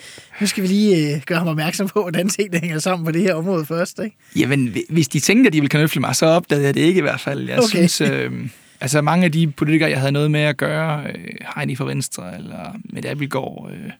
[0.40, 3.22] nu skal vi lige øh, gøre ham opmærksom på, hvordan tingene hænger sammen på det
[3.22, 4.00] her område først.
[4.04, 4.16] Ikke?
[4.36, 7.02] Jamen, hvis de tænkte, at de ville kanøfle mig, så opdagede jeg det ikke i
[7.02, 7.48] hvert fald.
[7.48, 7.64] Jeg Okay.
[7.78, 7.88] okay.
[7.88, 8.32] synes, øh,
[8.80, 12.36] altså mange af de politikere, jeg havde noget med at gøre, øh, Heini fra Venstre,
[12.38, 13.90] eller Mette Abelgaard, øh,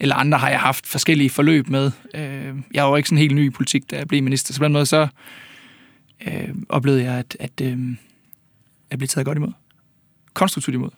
[0.00, 1.90] eller andre, har jeg haft forskellige forløb med.
[2.14, 4.60] Øh, jeg var jo ikke sådan helt ny i politik, da jeg blev minister, så
[4.60, 5.08] på den måde så
[6.26, 7.78] øh, oplevede jeg, at, at øh,
[8.90, 9.52] jeg blev taget godt imod.
[10.34, 10.90] Konstruktivt imod.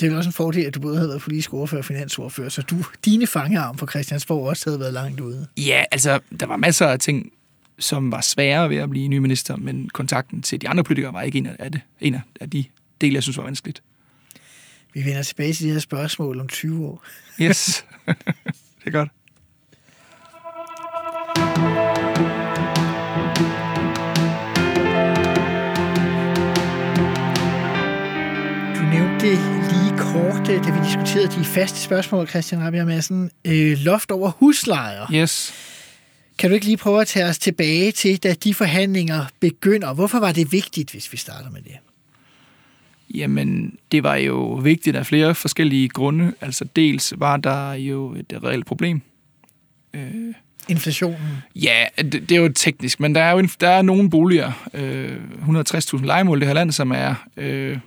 [0.00, 2.48] Det er vel også en fordel, at du både havde været politisk ordfører og finansordfører,
[2.48, 5.46] så du, dine fangearm på Christiansborg også havde været langt ude.
[5.56, 7.32] Ja, altså, der var masser af ting,
[7.78, 11.22] som var svære ved at blive ny minister, men kontakten til de andre politikere var
[11.22, 11.80] ikke en af det.
[12.00, 12.64] En af de
[13.00, 13.82] dele, jeg synes var vanskeligt.
[14.94, 17.04] Vi vender tilbage til de her spørgsmål om 20 år.
[17.40, 17.84] Yes.
[18.78, 19.08] det er godt.
[28.76, 29.38] Du nævnte det
[29.72, 33.30] lige kort, øh, da vi diskuterede de faste spørgsmål, Christian Rabia Madsen.
[33.44, 35.12] Øh, loft over huslejer.
[35.12, 35.54] Yes.
[36.38, 39.94] Kan du ikke lige prøve at tage os tilbage til, da de forhandlinger begynder?
[39.94, 41.78] Hvorfor var det vigtigt, hvis vi starter med det?
[43.14, 46.32] Jamen, det var jo vigtigt af flere forskellige grunde.
[46.40, 49.02] Altså, dels var der jo et reelt problem.
[49.94, 50.10] Øh,
[50.68, 51.42] Inflationen.
[51.54, 54.52] ja, det, det er jo teknisk, men der er jo en, der er nogle boliger,
[54.74, 55.16] øh,
[55.48, 57.78] 160.000 legemål i det her land, som er, øh,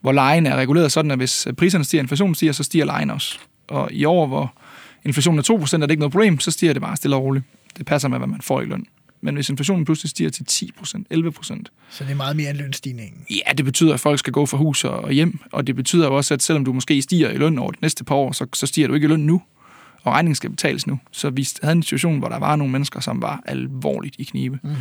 [0.00, 3.38] hvor lejen er reguleret sådan, at hvis priserne stiger, inflationen stiger, så stiger lejen også.
[3.68, 4.52] Og i år, hvor
[5.04, 7.44] inflationen er 2%, er det ikke noget problem, så stiger det bare stille og roligt.
[7.78, 8.86] Det passer med, hvad man får i løn.
[9.20, 13.26] Men hvis inflationen pludselig stiger til 10%, 11%, Så det er meget mere end lønstigningen.
[13.30, 16.34] Ja, det betyder, at folk skal gå fra hus og hjem, og det betyder også,
[16.34, 18.88] at selvom du måske stiger i løn over de næste par år, så, så stiger
[18.88, 19.42] du ikke i løn nu,
[20.02, 20.98] og regningen skal betales nu.
[21.12, 24.58] Så vi havde en situation, hvor der var nogle mennesker, som var alvorligt i knibe.
[24.62, 24.76] Mm-hmm.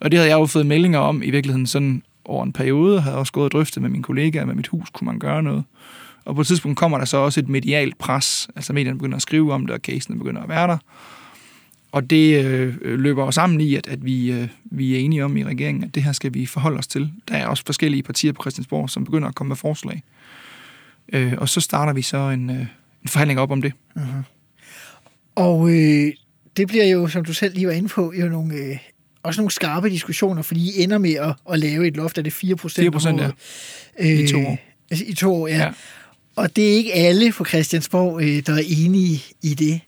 [0.00, 3.16] Og det havde jeg jo fået meldinger om i virkeligheden sådan over en periode, havde
[3.16, 5.64] også gået og drøftet med mine kollegaer, med mit hus, kunne man gøre noget.
[6.24, 9.22] Og på et tidspunkt kommer der så også et medialt pres, altså medierne begynder at
[9.22, 10.78] skrive om det, og casen begynder at være der.
[11.92, 15.36] Og det øh, løber jo sammen i, at, at vi, øh, vi er enige om
[15.36, 17.12] i regeringen, at det her skal vi forholde os til.
[17.28, 20.02] Der er også forskellige partier på Christiansborg, som begynder at komme med forslag.
[21.12, 22.66] Øh, og så starter vi så en, øh,
[23.02, 23.72] en forhandling op om det.
[25.34, 26.12] Og øh,
[26.56, 28.76] det bliver jo, som du selv lige var inde på, jo nogle, øh,
[29.22, 32.32] også nogle skarpe diskussioner, fordi I ender med at, at lave et loft af det
[32.32, 32.96] 4 procent.
[32.96, 33.30] 4%, ja.
[34.04, 34.58] I to år.
[34.90, 35.56] I to år, ja.
[35.56, 35.62] ja.
[35.62, 35.72] Ja.
[36.36, 39.80] Og det er ikke alle på Christiansborg, øh, der er enige i det.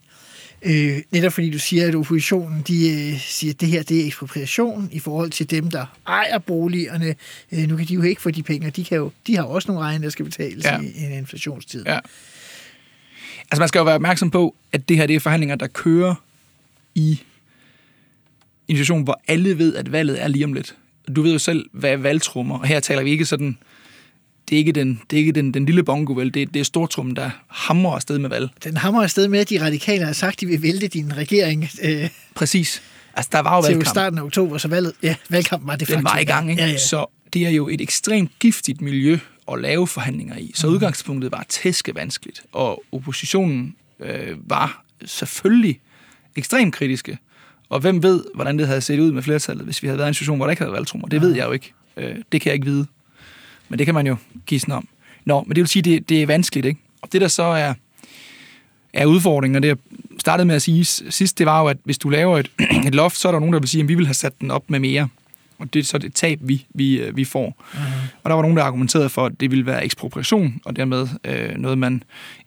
[0.65, 4.05] Øh, netop fordi du siger, at oppositionen de, øh, siger, at det her det er
[4.05, 7.15] ekspropriation i forhold til dem, der ejer boligerne.
[7.51, 9.71] Øh, nu kan de jo ikke få de penge, de, kan jo, de har også
[9.71, 10.79] nogle regninger, der skal betales ja.
[10.79, 11.83] I en inflationstid.
[11.85, 11.99] Ja.
[13.51, 16.15] Altså man skal jo være opmærksom på, at det her det er forhandlinger, der kører
[16.95, 17.19] i
[18.67, 20.75] en situation, hvor alle ved, at valget er lige om lidt.
[21.15, 23.57] Du ved jo selv, hvad er valgtrummer, og her taler vi ikke sådan,
[24.49, 26.33] det er ikke den, det er ikke den, den lille bongo, vel?
[26.33, 28.49] Det, er- det er stortrummen, der hamrer afsted med valg.
[28.63, 31.69] Den hammer afsted med, at de radikale har sagt, at de vil vælte din regering
[31.83, 32.81] øh, Præcis.
[33.15, 33.93] Altså, der var jo til valgkamp.
[33.93, 36.29] starten af oktober, så valget, ja, valgkampen var det Den var faktisk.
[36.29, 36.61] i gang, ikke?
[36.63, 36.77] Ja, ja.
[36.77, 39.19] Så det er jo et ekstremt giftigt miljø
[39.51, 40.51] at lave forhandlinger i.
[40.55, 45.79] Så udgangspunktet var tæske vanskeligt, og oppositionen øh, var selvfølgelig
[46.35, 47.17] ekstremt kritiske.
[47.69, 50.09] Og hvem ved, hvordan det havde set ud med flertallet, hvis vi havde været i
[50.09, 51.07] en situation, hvor der ikke havde valgtrummer.
[51.07, 51.73] Det ved jeg jo ikke.
[51.97, 52.85] Øh, det kan jeg ikke vide.
[53.73, 54.87] Men det kan man jo gisne om.
[55.25, 56.79] Nå, men det vil sige, det, det er vanskeligt, ikke?
[57.01, 57.73] Og det der så er,
[58.93, 59.77] er udfordringen, og det jeg
[60.19, 62.51] startede med at sige sidst, det var jo, at hvis du laver et,
[62.87, 64.51] et loft, så er der nogen, der vil sige, at vi vil have sat den
[64.51, 65.07] op med mere.
[65.59, 67.55] Og det er så det tab, vi, vi, øh, vi får.
[67.73, 68.17] Uh-huh.
[68.23, 71.57] Og der var nogen, der argumenterede for, at det ville være ekspropriation, og dermed øh,
[71.57, 72.03] noget, man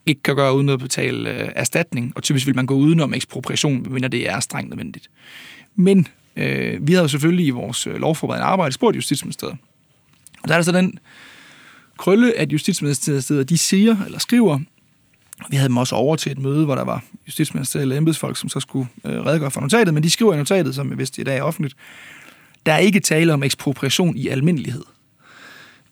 [0.07, 2.13] ikke kan gøre uden at betale øh, erstatning.
[2.15, 5.11] Og typisk vil man gå udenom ekspropriation, men det er strengt nødvendigt.
[5.75, 9.57] Men øh, vi havde jo selvfølgelig i vores øh, lovforberedende arbejde spurgt Justitsministeriet.
[10.49, 10.99] Der er der så den
[11.99, 14.59] krølle, at Justitsministeriet de siger, eller skriver,
[15.51, 18.61] vi havde dem også over til et møde, hvor der var justitsministerielle embedsfolk, som så
[18.61, 21.39] skulle øh, redegøre for notatet, men de skriver i notatet, som jeg vidste i dag
[21.39, 21.77] er offentligt,
[22.67, 24.83] der er ikke tale om ekspropriation i almindelighed.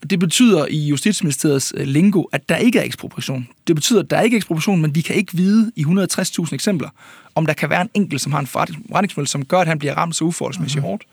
[0.09, 3.47] Det betyder i Justitsministeriets øh, lingo, at der ikke er ekspropriation.
[3.67, 6.89] Det betyder, at der er ikke ekspropriation, men de kan ikke vide i 160.000 eksempler,
[7.35, 9.93] om der kan være en enkelt, som har en forretningsmodel, som gør, at han bliver
[9.93, 11.03] ramt så uforholdsmæssigt hårdt,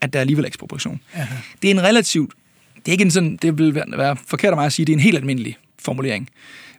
[0.00, 1.00] at der er alligevel ekspropriation.
[1.14, 1.36] Aha.
[1.62, 2.32] Det er en relativt
[2.86, 4.96] Det er ikke en sådan, det vil være, forkert af mig at sige, det er
[4.96, 6.28] en helt almindelig formulering.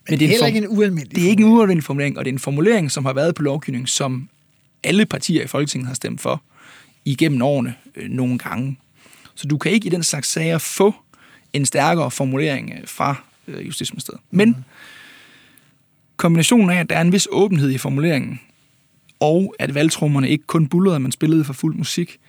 [0.09, 2.31] Men det er heller ikke en ualmindelig det er ikke en ualmindelig formulering, og det
[2.31, 4.29] er en formulering, som har været på lovgivning, som
[4.83, 6.41] alle partier i Folketinget har stemt for
[7.05, 8.77] igennem årene øh, nogle gange.
[9.35, 10.95] Så du kan ikke i den slags sager få
[11.53, 13.15] en stærkere formulering øh, fra
[13.47, 14.21] øh, Justitsministeriet.
[14.31, 14.65] Men
[16.17, 18.39] kombinationen af, at der er en vis åbenhed i formuleringen,
[19.19, 22.19] og at valgtrummerne ikke kun bullerede, men spillede for fuld musik,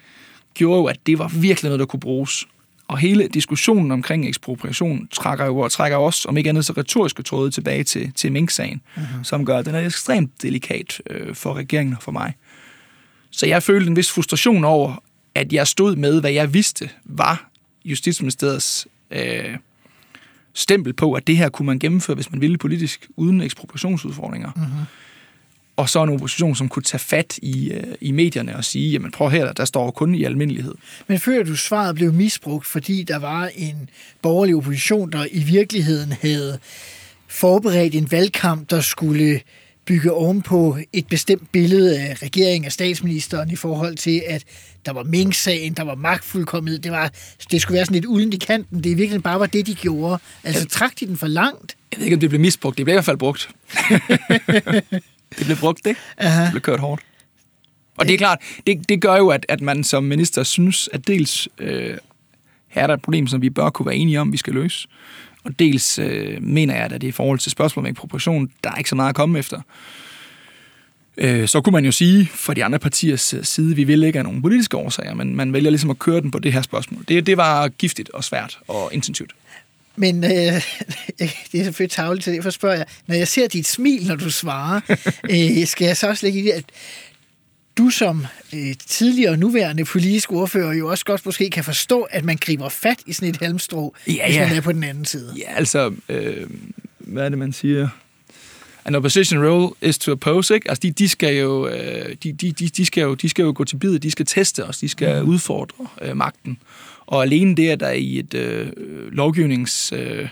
[0.55, 2.47] gjorde jo, at det var virkelig noget, der kunne bruges.
[2.89, 7.23] Og hele diskussionen omkring ekspropriation trækker jo og trækker også, om ikke andet så retoriske
[7.23, 9.03] tråde tilbage til, til Mink-sagen, uh-huh.
[9.23, 12.35] som gør, at den er ekstremt delikat øh, for regeringen og for mig.
[13.31, 15.03] Så jeg følte en vis frustration over,
[15.35, 17.51] at jeg stod med, hvad jeg vidste var
[17.85, 19.57] Justitsministeriets øh,
[20.55, 24.51] stempel på, at det her kunne man gennemføre, hvis man ville politisk, uden ekspropriationsudfordringer.
[24.51, 25.08] Uh-huh.
[25.79, 29.11] Og så en opposition, som kunne tage fat i, øh, i medierne og sige, jamen
[29.11, 30.75] prøv her, der står kun i almindelighed.
[31.07, 33.91] Men føler du, svaret blev misbrugt, fordi der var en
[34.23, 36.59] borgerlig opposition, der i virkeligheden havde
[37.29, 39.41] forberedt en valgkamp, der skulle
[39.85, 44.45] bygge ovenpå et bestemt billede af regeringen og statsministeren i forhold til, at
[44.87, 47.13] der var Mink-sagen, der var magtfuldkommet, det, var,
[47.51, 49.75] det skulle være sådan lidt uden i kanten, det i virkeligheden bare var det, de
[49.75, 50.19] gjorde.
[50.45, 51.77] Altså trak de den for langt?
[51.93, 52.79] Jeg ved ikke, om det blev misbrugt.
[52.79, 53.51] Det blev i hvert fald brugt.
[55.39, 56.01] det blev brugt, ikke?
[56.19, 56.43] Aha.
[56.43, 57.03] Det blev kørt hårdt.
[57.97, 61.07] Og det er klart, det, det gør jo, at, at man som minister synes, at
[61.07, 61.97] dels øh,
[62.69, 64.89] her er der et problem, som vi bør kunne være enige om, vi skal løse.
[65.45, 68.71] Og dels øh, mener jeg, at det er i forhold til spørgsmålet om ekspropriation, der
[68.71, 69.61] er ikke så meget at komme efter.
[71.17, 74.25] Øh, så kunne man jo sige fra de andre partiers side, vi vil ikke af
[74.25, 77.05] nogle politiske årsager, men man vælger ligesom at køre den på det her spørgsmål.
[77.09, 79.33] Det, det var giftigt og svært og intensivt.
[79.99, 80.31] Men øh,
[81.53, 84.31] det er selvfølgelig tavligt, så derfor spørger jeg, når jeg ser dit smil, når du
[84.31, 84.81] svarer,
[85.61, 86.65] øh, skal jeg så også lægge i det, at
[87.79, 92.25] du som øh, tidligere og nuværende politisk ordfører jo også godt måske kan forstå, at
[92.25, 94.49] man griber fat i sådan et halmstrå, Ja, hvis ja.
[94.49, 95.35] man er på den anden side.
[95.39, 96.51] Ja, altså, øh,
[96.99, 97.89] hvad er det, man siger?
[98.85, 100.71] An opposition role is to oppose, ikke?
[100.71, 103.53] Altså, de, de, skal jo, øh, de, de, de, de, skal jo, de skal jo
[103.57, 105.29] gå til bid, de skal teste os, de skal mm.
[105.29, 106.59] udfordre øh, magten.
[107.09, 108.67] Og alene det, at der i et øh,
[109.13, 109.93] lovgivningskompleks
[110.23, 110.29] øh,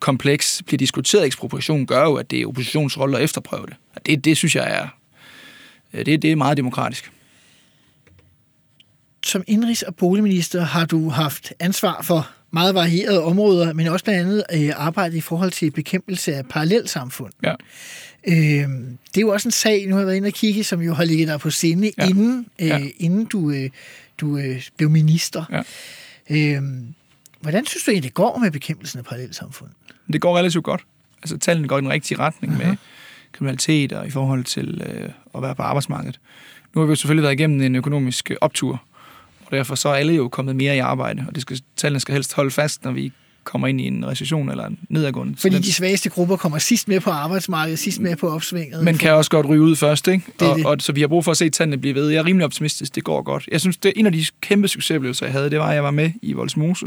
[0.00, 3.74] kompleks bliver diskuteret ekspropriation, gør jo, at det er oppositionsrolle at efterprøve det.
[3.94, 4.88] Og det, det synes jeg er,
[5.92, 7.12] øh, det, det er meget demokratisk.
[9.26, 14.20] Som indrigs- og boligminister har du haft ansvar for meget varierede områder, men også blandt
[14.20, 17.32] andet øh, arbejdet i forhold til bekæmpelse af parallelsamfund.
[17.42, 17.54] Ja.
[18.28, 20.80] Øh, det er jo også en sag, nu har jeg været inde og kigge, som
[20.82, 21.92] jo har ligget der på sinde.
[21.98, 22.08] Ja.
[22.08, 22.80] inden, øh, Ja.
[22.98, 23.70] inden du, øh,
[24.20, 25.44] du øh, blev minister.
[25.50, 25.62] Ja.
[26.30, 26.62] Øh,
[27.40, 29.70] hvordan synes du egentlig, det går med bekæmpelsen af parallelsamfund?
[30.12, 30.84] Det går relativt godt.
[31.22, 32.76] Altså, tallene går i den rigtige retning med
[33.32, 36.20] kriminalitet og i forhold til øh, at være på arbejdsmarkedet.
[36.74, 38.82] Nu har vi jo selvfølgelig været igennem en økonomisk optur,
[39.46, 42.12] og derfor så er alle jo kommet mere i arbejde, og det skal, tallene skal
[42.12, 43.12] helst holde fast, når vi
[43.44, 45.34] kommer ind i en recession eller en nedadgående.
[45.36, 48.84] Fordi de svageste grupper kommer sidst med på arbejdsmarkedet, sidst med på opsvinget.
[48.84, 50.24] Men kan også godt ryge ud først, ikke?
[50.40, 50.66] Det og, det.
[50.66, 52.08] og, så vi har brug for at se tallene blive ved.
[52.08, 53.48] Jeg er rimelig optimistisk, det går godt.
[53.52, 55.90] Jeg synes, det en af de kæmpe succesoplevelser, jeg havde, det var, at jeg var
[55.90, 56.86] med i Voldsmose,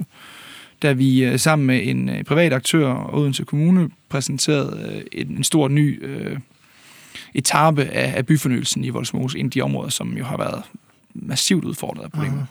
[0.81, 5.37] da vi øh, sammen med en øh, privat aktør og Odense Kommune præsenterede øh, en,
[5.37, 6.37] en stor ny øh,
[7.33, 10.63] etape af, af byfornyelsen i Voldsmose, en af de områder, som jo har været
[11.13, 12.45] massivt udfordret af problemer.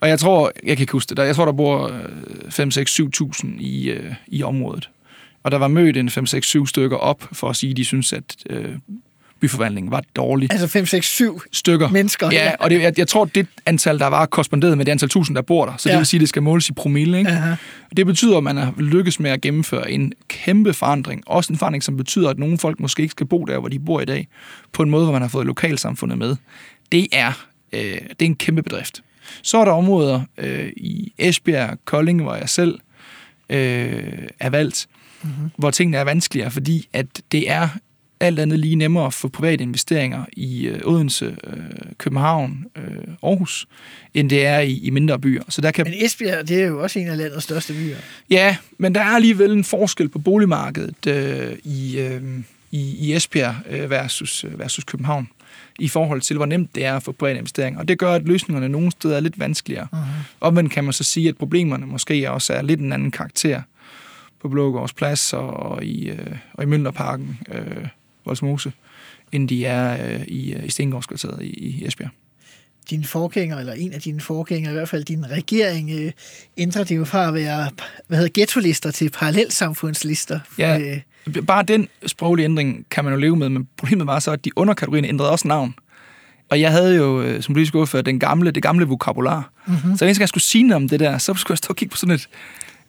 [0.00, 2.70] Og jeg tror, jeg kan ikke huske det, der, jeg tror, der bor øh, 5,
[2.70, 4.90] 6, 7.000 i, øh, i området.
[5.42, 7.84] Og der var mødt en 5, 6, 7 stykker op for at sige, at de
[7.84, 8.68] synes, at øh,
[9.40, 10.52] byforvaltningen var dårlig.
[10.52, 11.88] Altså 5, 6, 7 Stykker.
[11.88, 12.28] mennesker.
[12.32, 15.34] Ja, og det, jeg, jeg tror, det antal, der var korresponderet med det antal tusind,
[15.34, 15.76] der bor der.
[15.76, 15.92] Så ja.
[15.92, 15.96] Ja.
[15.96, 17.18] det vil sige, at det skal måles i promille.
[17.18, 17.30] Ikke?
[17.30, 17.54] Aha.
[17.96, 21.22] Det betyder, at man har lykkes med at gennemføre en kæmpe forandring.
[21.26, 23.78] Også en forandring, som betyder, at nogle folk måske ikke skal bo der, hvor de
[23.78, 24.28] bor i dag,
[24.72, 26.36] på en måde, hvor man har fået lokalsamfundet med.
[26.92, 29.02] Det er, øh, det er en kæmpe bedrift.
[29.42, 32.78] Så er der områder øh, i Esbjerg, Kolding, hvor jeg selv
[33.50, 34.86] øh, er valgt,
[35.22, 35.50] mm-hmm.
[35.56, 37.68] hvor tingene er vanskeligere, fordi at det er
[38.20, 41.56] alt andet lige nemmere for private investeringer i øh, Odense, øh,
[41.98, 43.66] København, øh, Aarhus,
[44.14, 45.42] end det er i, i mindre byer.
[45.48, 47.96] Så der kan Men Esbjerg, det er jo også en af landets største byer.
[48.30, 52.22] Ja, men der er alligevel en forskel på boligmarkedet øh, i, øh,
[52.70, 55.28] i, i Esbjerg øh, versus, øh, versus København
[55.78, 57.80] i forhold til, hvor nemt det er at få private investeringer.
[57.80, 59.88] Og det gør, at løsningerne nogle steder er lidt vanskeligere.
[59.92, 60.36] Uh-huh.
[60.40, 63.62] Omvendt kan man så sige, at problemerne måske også er lidt en anden karakter
[64.40, 67.86] på Blågårds Plads og i, øh, og i Møllerparken, øh,
[68.24, 68.72] Voldsmose,
[69.32, 72.10] end de er øh, i, øh, i Stengårdskvarteret i, i Esbjerg.
[72.90, 76.12] Din forgænger, eller en af dine forgængere, i hvert fald din regering, øh,
[76.56, 77.70] ændrer det jo fra at være
[78.08, 80.40] hvad hedder, ghetto-lister til parallelsamfundslister.
[80.58, 80.78] Ja.
[80.78, 80.96] Øh,
[81.46, 84.58] Bare den sproglige ændring kan man jo leve med, men problemet var så, at de
[84.58, 85.74] underkategorierne ændrede også navn.
[86.50, 89.52] Og jeg havde jo øh, som politisk ordfører den gamle, det gamle vokabular.
[89.66, 89.96] Mm-hmm.
[89.96, 91.90] Så gang jeg skulle sige noget om det der, så skulle jeg stå og kigge
[91.90, 92.28] på sådan et,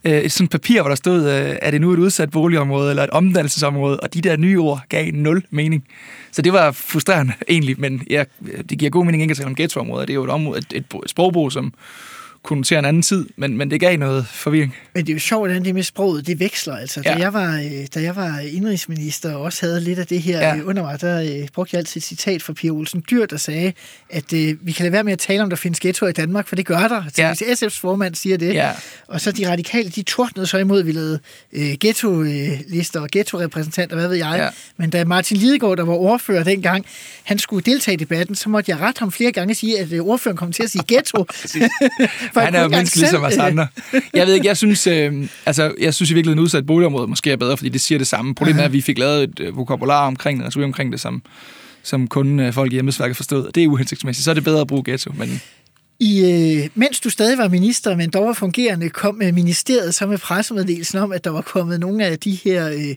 [0.04, 3.04] øh, et sådan papir, hvor der stod, øh, er det nu et udsat boligområde eller
[3.04, 5.84] et omdannelsesområde, og de der nye ord gav nul mening.
[6.32, 9.48] Så det var frustrerende egentlig, men ja, øh, det giver god mening ikke at tale
[9.48, 10.06] om ghettoområder.
[10.06, 11.74] Det er jo et, område, et, et, et sprogbrug, som
[12.44, 14.76] konnoterer en anden tid, men, men det gav noget forvirring.
[14.94, 16.76] Men det er jo sjovt, hvordan det med sproget, det veksler.
[16.76, 17.14] Altså, ja.
[17.14, 20.40] da, jeg var, øh, da jeg var indrigsminister og også havde lidt af det her
[20.40, 20.56] ja.
[20.56, 23.38] Øh, under mig, der øh, brugte jeg altid et citat fra Pia Olsen Dyr, der
[23.38, 23.74] sagde,
[24.10, 26.48] at øh, vi kan lade være med at tale om, der findes ghettoer i Danmark,
[26.48, 27.04] for det gør der.
[27.04, 27.34] Altså, ja.
[27.34, 28.54] Hvis SF's formand siger det.
[28.54, 28.72] Ja.
[29.08, 31.20] Og så de radikale, de tordnede så imod, at vi lavede
[31.54, 34.34] øh, ghetto-lister og ghetto-repræsentanter, hvad ved jeg.
[34.38, 34.50] Ja.
[34.78, 36.86] Men da Martin Lidegaard, der var ordfører dengang,
[37.24, 40.00] han skulle deltage i debatten, så måtte jeg rette ham flere gange og sige, at
[40.00, 41.26] ordføreren kom til at sige ghetto.
[42.36, 43.68] han er jo menneske ligesom os andre.
[44.14, 47.32] Jeg ved ikke, jeg synes, øh, altså, jeg synes i virkeligheden, en udsat boligområde måske
[47.32, 48.36] er bedre, fordi det siger det samme.
[48.36, 51.22] Problemet er, at vi fik lavet et øh, vokabular omkring det, altså omkring det, som,
[51.84, 53.52] som kun øh, folk i hjemmesværket forstod.
[53.52, 54.24] Det er uhensigtsmæssigt.
[54.24, 55.42] Så er det bedre at bruge ghetto, men...
[56.00, 60.08] I, øh, mens du stadig var minister, men dog var fungerende, kom med ministeriet så
[60.08, 62.96] med pressemeddelelsen om, at der var kommet nogle af de her øh,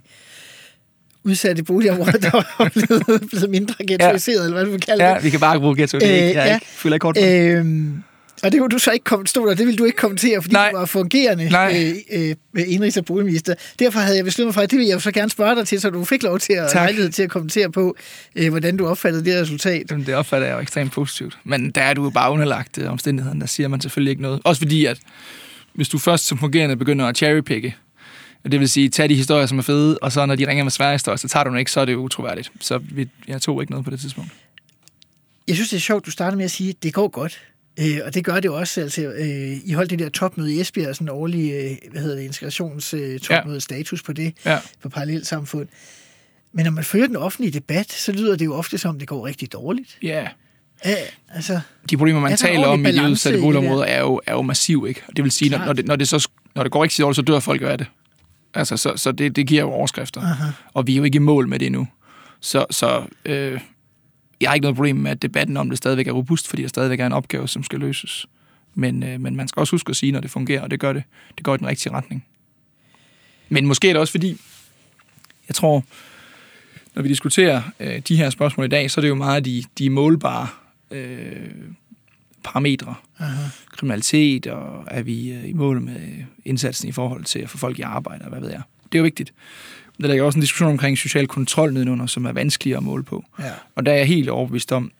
[1.24, 4.42] udsatte boligområder, der var blevet, blevet mindre ghettoiseret, ja.
[4.42, 5.10] eller hvad du vil kalde det.
[5.10, 5.98] Ja, vi kan bare bruge ghetto.
[5.98, 6.58] Det er ikke, jeg ja.
[6.62, 7.64] føler ikke kort øh,
[8.44, 10.70] og det vil du så ikke stå der, det vil du ikke kommentere, fordi Nej.
[10.70, 13.54] du var fungerende øh, øh, indrigs- og boligminister.
[13.78, 15.80] Derfor havde jeg besluttet mig for, at det vil jeg så gerne spørge dig til,
[15.80, 17.96] så du fik lov til at lejlighed til at kommentere på,
[18.36, 19.90] øh, hvordan du opfattede det resultat.
[19.90, 21.38] Jamen, det opfatter jeg jo ekstremt positivt.
[21.44, 24.40] Men der er du jo bare underlagt øh, omstændigheden, der siger man selvfølgelig ikke noget.
[24.44, 24.98] Også fordi, at
[25.72, 27.76] hvis du først som fungerende begynder at cherrypicke,
[28.44, 30.64] og det vil sige, tage de historier, som er fede, og så når de ringer
[30.64, 32.52] med svære historier, så tager du den ikke, så er det utroværdigt.
[32.60, 34.30] Så vi, jeg tog ikke noget på det tidspunkt.
[35.48, 37.40] Jeg synes, det er sjovt, du starter med at sige, at det går godt.
[37.80, 38.80] Øh, og det gør det jo også.
[38.80, 42.16] Altså, øh, I holdt det der topmøde i Esbjerg, sådan en årlig øh, hvad hedder
[42.16, 43.58] det, integrationstopmøde, ja.
[43.58, 44.58] status på det, ja.
[44.82, 45.68] på parallelsamfund.
[46.52, 49.26] Men når man følger den offentlige debat, så lyder det jo ofte som, det går
[49.26, 49.98] rigtig dårligt.
[50.02, 50.28] Ja.
[50.84, 50.94] Ja,
[51.34, 51.60] altså,
[51.90, 55.02] de problemer, man taler om i de udsatte boligområder, er jo, er jo massiv, ikke?
[55.16, 57.22] Det vil sige, når, når, det, når, det så, når det går rigtig dårligt, så
[57.22, 57.86] dør folk jo af det.
[58.54, 60.20] Altså, så, så det, det giver jo overskrifter.
[60.20, 60.44] Aha.
[60.74, 61.88] Og vi er jo ikke i mål med det nu.
[62.40, 63.60] Så, så øh,
[64.44, 66.68] jeg har ikke noget problem med, at debatten om det stadigvæk er robust, fordi der
[66.68, 68.26] stadigvæk er en opgave, som skal løses.
[68.74, 70.92] Men, øh, men man skal også huske at sige, når det fungerer, og det gør
[70.92, 71.02] det.
[71.36, 72.24] Det går i den rigtige retning.
[73.48, 74.40] Men måske er det også fordi,
[75.48, 75.84] jeg tror,
[76.94, 79.64] når vi diskuterer øh, de her spørgsmål i dag, så er det jo meget de,
[79.78, 80.48] de målbare
[80.90, 81.50] øh,
[82.44, 82.94] parametre.
[83.18, 83.48] Aha.
[83.72, 86.00] Kriminalitet, og er vi øh, i mål med
[86.44, 88.62] indsatsen i forhold til at få folk i arbejde, og hvad ved jeg.
[88.84, 89.32] Det er jo vigtigt.
[90.00, 93.24] Der ligger også en diskussion omkring social kontrol nedenunder, som er vanskeligere at måle på.
[93.38, 93.52] Ja.
[93.74, 94.90] Og der er jeg helt overbevist om,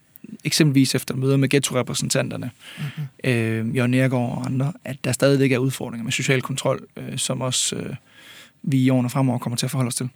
[0.44, 3.30] eksempelvis efter møder med ghetto-repræsentanterne, mm-hmm.
[3.30, 7.40] øh, Jørgen Nergård og andre, at der stadigvæk er udfordringer med social kontrol, øh, som
[7.40, 7.94] også øh,
[8.62, 10.08] vi i årene fremover kommer til at forholde os til.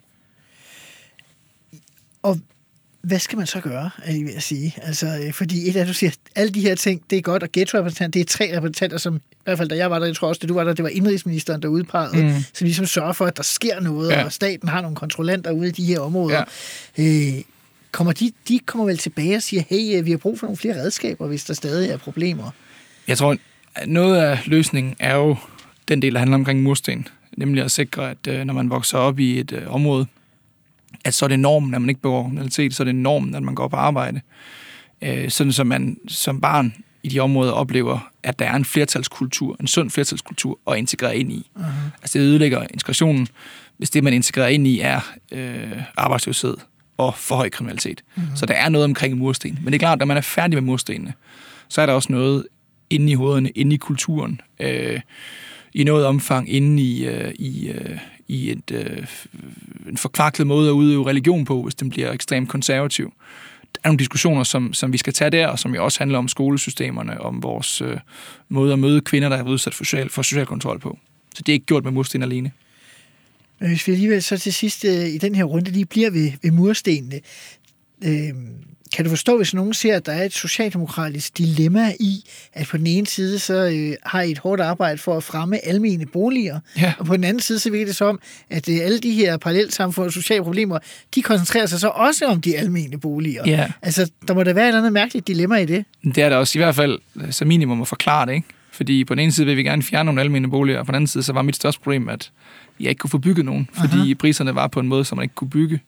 [2.22, 2.40] Og
[3.02, 4.74] hvad skal man så gøre, er jeg ved at sige?
[4.82, 7.48] Altså, øh, fordi et af du siger, alle de her ting, det er godt, og
[7.52, 10.28] ghetto-repræsentant, det er tre repræsentanter, som i hvert fald da jeg var der, jeg tror
[10.28, 12.32] også, at du var der, det var indrigsministeren, der udpegede, mm.
[12.52, 14.24] som ligesom sørger for, at der sker noget, ja.
[14.24, 16.44] og staten har nogle kontrollanter ude i de her områder.
[16.98, 17.34] Ja.
[17.36, 17.42] Øh,
[17.92, 20.56] kommer de, de kommer vel tilbage og siger, hey, øh, vi har brug for nogle
[20.56, 22.50] flere redskaber, hvis der stadig er problemer?
[23.08, 23.36] Jeg tror,
[23.86, 25.36] noget af løsningen er jo
[25.88, 29.38] den del, der handler omkring mursten, nemlig at sikre, at når man vokser op i
[29.38, 30.06] et område,
[31.04, 33.42] at så er det normen, at man ikke begår kriminalitet, så er det normen, at
[33.42, 34.20] man går på arbejde.
[35.02, 39.56] Øh, sådan som man som barn i de områder oplever, at der er en flertalskultur,
[39.60, 41.50] en sund flertalskultur at integrere ind i.
[41.56, 41.62] Uh-huh.
[42.02, 43.28] Altså det ødelægger integrationen,
[43.76, 45.00] hvis det, man integrerer ind i, er
[45.32, 46.56] øh, arbejdsløshed
[46.96, 48.04] og for høj kriminalitet.
[48.16, 48.36] Uh-huh.
[48.36, 49.58] Så der er noget omkring mursten.
[49.62, 51.12] Men det er klart, at når man er færdig med murstenene,
[51.68, 52.46] så er der også noget
[52.90, 55.00] inde i hovederne, inde i kulturen, øh,
[55.74, 59.06] i noget omfang inde i, øh, i, øh, i et, øh,
[59.88, 63.12] en forkvaklet måde at udøve religion på, hvis den bliver ekstremt konservativ.
[63.74, 66.18] Der er nogle diskussioner, som, som vi skal tage der, og som jo også handler
[66.18, 67.96] om skolesystemerne, om vores øh,
[68.48, 70.98] måde at møde kvinder, der er udsat for social, for social kontrol på.
[71.34, 72.52] Så det er ikke gjort med mursten alene.
[73.60, 76.32] Men hvis vi alligevel så til sidst øh, i den her runde lige bliver ved,
[76.42, 77.20] ved murstenene,
[78.04, 78.34] øh,
[78.94, 82.76] kan du forstå, hvis nogen ser, at der er et socialdemokratisk dilemma i, at på
[82.76, 86.60] den ene side så øh, har I et hårdt arbejde for at fremme almene boliger,
[86.80, 86.92] ja.
[86.98, 88.20] og på den anden side så virker det som,
[88.50, 90.78] at øh, alle de her parallelsamfund og sociale problemer,
[91.14, 93.42] de koncentrerer sig så også om de almene boliger.
[93.46, 93.72] Ja.
[93.82, 95.84] Altså, der må da være et eller andet mærkeligt dilemma i det.
[96.04, 96.98] Det er der også i hvert fald
[97.30, 98.48] så minimum at forklare det, ikke?
[98.72, 100.96] Fordi på den ene side vil vi gerne fjerne nogle almene boliger, og på den
[100.96, 102.30] anden side så var mit største problem, at
[102.80, 104.14] jeg ikke kunne få bygget nogen, fordi Aha.
[104.14, 105.80] priserne var på en måde, som man ikke kunne bygge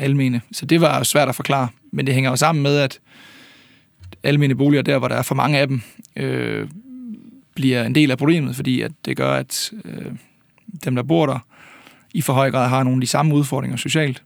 [0.00, 0.40] almene.
[0.52, 1.68] Så det var svært at forklare.
[1.92, 3.00] Men det hænger jo sammen med, at
[4.22, 5.82] almene boliger, der hvor der er for mange af dem,
[6.16, 6.68] øh,
[7.54, 10.12] bliver en del af problemet, fordi at det gør, at øh,
[10.84, 11.38] dem, der bor der,
[12.14, 14.22] i for høj grad har nogle af de samme udfordringer socialt.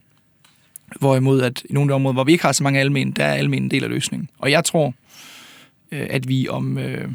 [0.99, 3.63] Hvorimod at i nogle områder, hvor vi ikke har så mange almen, der er almen
[3.63, 4.29] en del af løsningen.
[4.39, 4.93] Og jeg tror,
[5.91, 7.07] øh, at vi om øh,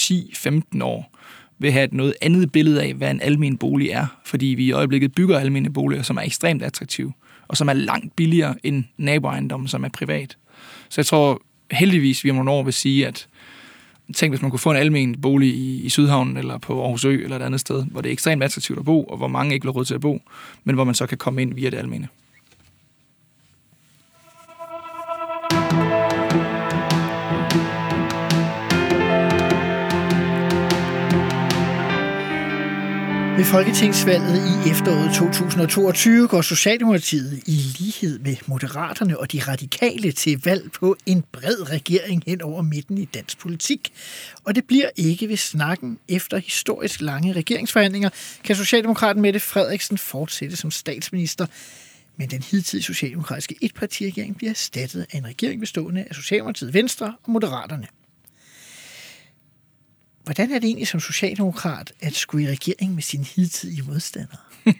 [0.00, 1.18] 10-15 år
[1.62, 4.06] vil have et noget andet billede af, hvad en almen bolig er.
[4.24, 7.12] Fordi vi i øjeblikket bygger almene boliger, som er ekstremt attraktive,
[7.48, 10.36] og som er langt billigere end naboejendommen, som er privat.
[10.88, 13.28] Så jeg tror heldigvis, vi om nogle år vil sige, at
[14.14, 17.22] tænk, hvis man kunne få en almen bolig i, i Sydhavnen eller på Aarhus Ø
[17.22, 19.64] eller et andet sted, hvor det er ekstremt attraktivt at bo, og hvor mange ikke
[19.64, 20.22] vil råd til at bo,
[20.64, 22.08] men hvor man så kan komme ind via det almene.
[33.42, 40.40] Ved Folketingsvalget i efteråret 2022 går Socialdemokratiet i lighed med Moderaterne og de radikale til
[40.44, 43.92] valg på en bred regering hen over midten i dansk politik.
[44.44, 45.98] Og det bliver ikke ved snakken.
[46.08, 48.10] Efter historisk lange regeringsforhandlinger
[48.44, 51.46] kan Socialdemokraten Mette Frederiksen fortsætte som statsminister.
[52.16, 57.30] Men den hidtidige socialdemokratiske etpartiregering bliver erstattet af en regering bestående af Socialdemokratiet, Venstre og
[57.30, 57.86] Moderaterne.
[60.24, 64.38] Hvordan er det egentlig som socialdemokrat at skulle i regering med sin hidtidige modstandere?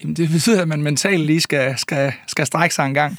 [0.00, 3.18] Jamen, det betyder, at man mentalt lige skal, skal, skal strække sig en gang.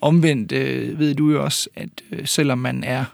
[0.00, 3.04] Omvendt øh, ved du jo også, at øh, selvom man er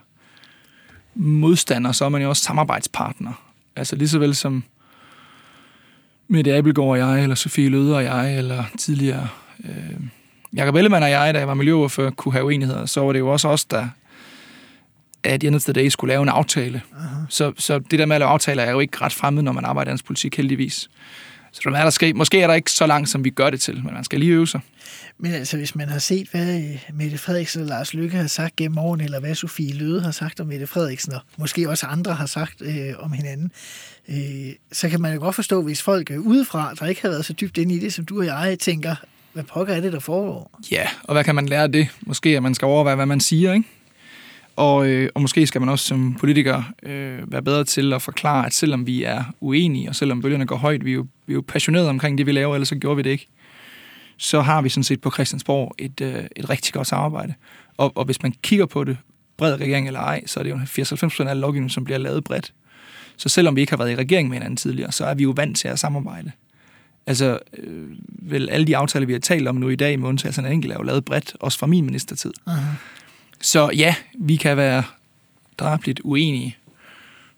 [1.15, 3.51] modstander, så er man jo også samarbejdspartner.
[3.75, 4.63] Altså lige så vel som
[6.27, 9.27] Mette Abelgaard og jeg, eller Sofie Løder og jeg, eller tidligere
[9.63, 9.99] øh,
[10.53, 13.31] Jakob Ellemann og jeg, da jeg var miljøordfører, kunne have uenigheder, så var det jo
[13.31, 13.87] også os, der
[15.23, 16.81] at end of the day skulle lave en aftale.
[17.29, 19.65] Så, så det der med at lave aftaler er jo ikke ret fremmed, når man
[19.65, 20.89] arbejder i dansk politik, heldigvis.
[21.51, 23.61] Så der er der skal, måske er der ikke så langt, som vi gør det
[23.61, 24.61] til, men man skal lige øve sig.
[25.17, 28.55] Men altså, hvis man har set, hvad øh, Mette Frederiksen og Lars Lykke har sagt
[28.55, 32.13] gennem årene, eller hvad Sofie Løde har sagt om Mette Frederiksen, og måske også andre
[32.13, 33.51] har sagt øh, om hinanden,
[34.09, 37.25] øh, så kan man jo godt forstå, hvis folk er udefra, der ikke har været
[37.25, 38.95] så dybt inde i det, som du og jeg tænker,
[39.33, 40.59] hvad pokker er det, der foregår?
[40.71, 41.87] Ja, og hvad kan man lære af det?
[42.01, 43.67] Måske at man skal overveje, hvad man siger, ikke?
[44.55, 48.45] Og, øh, og måske skal man også som politiker øh, være bedre til at forklare,
[48.45, 51.35] at selvom vi er uenige, og selvom bølgerne går højt, vi er jo, vi er
[51.35, 53.27] jo passionerede omkring det, vi laver, ellers så gjorde vi det ikke,
[54.17, 57.33] så har vi sådan set på Christiansborg et, øh, et rigtig godt samarbejde.
[57.77, 58.97] Og, og hvis man kigger på det,
[59.37, 62.53] bred regering eller ej, så er det jo 80-90% af lovgivningen, som bliver lavet bredt.
[63.17, 65.33] Så selvom vi ikke har været i regering med hinanden tidligere, så er vi jo
[65.35, 66.31] vant til at samarbejde.
[67.07, 70.41] Altså, øh, vel alle de aftaler, vi har talt om nu i dag, med undtagelse
[70.41, 72.33] af en enkelt, er jo lavet bredt, også fra min ministertid.
[72.49, 73.00] Uh-huh.
[73.41, 74.83] Så ja, vi kan være
[75.57, 76.57] drabligt uenige,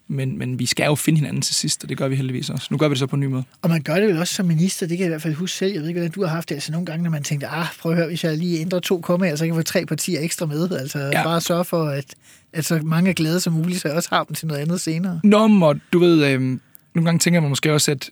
[0.08, 2.68] men, men vi skal jo finde hinanden til sidst, og det gør vi heldigvis også.
[2.72, 3.44] Nu gør vi det så på en ny måde.
[3.62, 5.58] Og man gør det vel også som minister, det kan jeg i hvert fald huske
[5.58, 5.74] selv.
[5.74, 6.56] Jeg ved ikke, hvordan du har haft det.
[6.56, 9.02] Altså nogle gange, når man tænkte, ah, prøv at høre, hvis jeg lige ændrer to
[9.02, 10.72] kommaer, så kan jeg få tre partier ekstra med.
[10.72, 11.24] Altså ja.
[11.24, 12.16] bare sørge for, at,
[12.54, 14.82] at så mange er glade som muligt, så jeg også har dem til noget andet
[14.82, 15.20] senere.
[15.24, 18.10] Nå, og du ved, øh, nogle gange tænker man måske også, at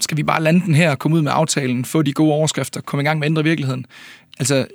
[0.00, 3.02] skal vi bare lande den her, komme ud med aftalen, få de gode overskrifter, komme
[3.02, 3.86] i gang med at ændre virkeligheden.
[4.38, 4.66] Altså,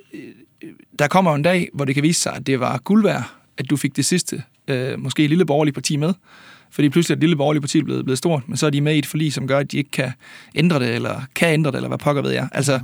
[1.00, 3.70] der kommer en dag, hvor det kan vise sig, at det var guld værd, at
[3.70, 6.14] du fik det sidste, øh, måske lille borgerlige parti med.
[6.72, 8.96] Fordi pludselig er det lille borgerlige parti blevet, blevet stort, men så er de med
[8.96, 10.12] i et forlig, som gør, at de ikke kan
[10.56, 12.50] ændre det, eller kan ændre det, eller hvad pokker ved jeg.
[12.52, 12.80] Altså,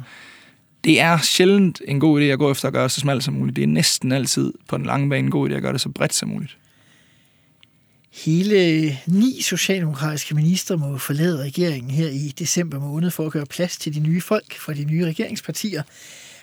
[0.83, 3.55] det er sjældent en god idé at gå efter at gøre så smalt som muligt.
[3.55, 5.89] Det er næsten altid på den lange bane en god idé at gøre det så
[5.89, 6.57] bredt som muligt.
[8.25, 13.77] Hele ni socialdemokratiske ministre må forlade regeringen her i december måned for at gøre plads
[13.77, 15.83] til de nye folk fra de nye regeringspartier.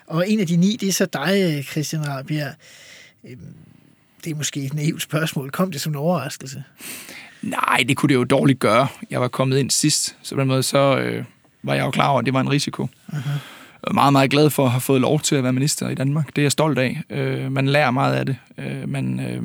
[0.07, 2.53] Og en af de ni, det er så dig, Christian Rabjerg.
[3.29, 3.39] Øhm,
[4.25, 5.51] det er måske et naivt spørgsmål.
[5.51, 6.65] Kom det som en overraskelse?
[7.43, 8.87] Nej, det kunne det jo dårligt gøre.
[9.11, 11.25] Jeg var kommet ind sidst, så på den måde så øh,
[11.63, 12.89] var jeg jo klar over, at det var en risiko.
[13.13, 13.29] Uh-huh.
[13.83, 15.95] Jeg er meget, meget glad for at have fået lov til at være minister i
[15.95, 16.27] Danmark.
[16.27, 17.01] Det er jeg stolt af.
[17.11, 18.37] Øh, man lærer meget af det.
[18.59, 19.43] Øh, man øh,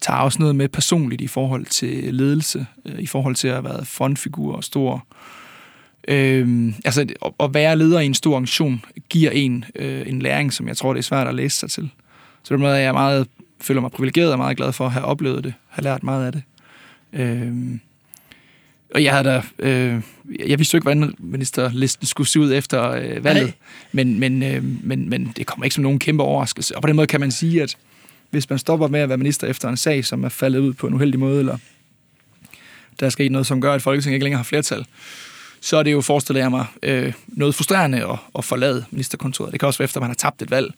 [0.00, 3.64] tager også noget med personligt i forhold til ledelse, øh, i forhold til at have
[3.64, 5.43] været frontfigur og stor Øh,
[6.08, 7.06] altså,
[7.40, 10.92] at være leder i en stor organisation giver en øh, en læring, som jeg tror,
[10.92, 11.90] det er svært at læse sig til.
[12.42, 13.28] Så det måde er jeg meget,
[13.60, 16.32] føler mig privilegeret og meget glad for at have oplevet det, have lært meget af
[16.32, 16.42] det.
[17.12, 17.52] Øh,
[18.94, 20.00] og jeg havde da, øh,
[20.46, 23.52] jeg vidste jo ikke, hvordan ministerlisten skulle se ud efter øh, valget,
[23.92, 26.76] men, men, øh, men, men det kommer ikke som nogen kæmpe overraskelse.
[26.76, 27.76] Og på den måde kan man sige, at
[28.30, 30.86] hvis man stopper med at være minister efter en sag, som er faldet ud på
[30.86, 31.58] en uheldig måde, eller
[33.00, 34.86] der er sket noget, som gør, at Folketinget ikke længere har flertal,
[35.64, 39.52] så er det jo, forestiller jeg mig, øh, noget frustrerende at, at forlade ministerkontoret.
[39.52, 40.74] Det kan også være efter, man har tabt et valg.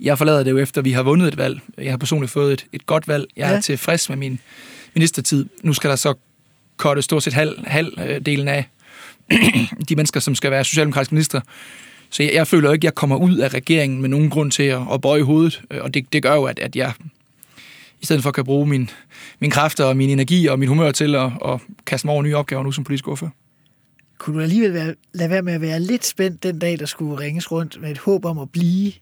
[0.00, 1.60] Jeg forlader det jo efter, vi har vundet et valg.
[1.78, 3.26] Jeg har personligt fået et, et godt valg.
[3.36, 3.60] Jeg er ja.
[3.60, 4.40] tilfreds med min
[4.94, 5.46] ministertid.
[5.62, 6.14] Nu skal der så
[6.76, 8.68] korte stort set halv, halvdelen af
[9.88, 11.40] de mennesker, som skal være socialdemokratiske minister.
[12.10, 14.62] Så jeg, jeg føler ikke, at jeg kommer ud af regeringen med nogen grund til
[14.62, 15.62] at, at bøje hovedet.
[15.70, 16.92] Og det, det gør jo, at, at jeg
[18.00, 18.90] i stedet for kan bruge min,
[19.38, 22.36] min kræfter og min energi og min humør til at, at kaste mig over nye
[22.36, 23.30] opgaver nu som politisk ordfører.
[24.18, 27.18] Kunne du alligevel være, lade være med at være lidt spændt den dag, der skulle
[27.18, 28.92] ringes rundt med et håb om at blive?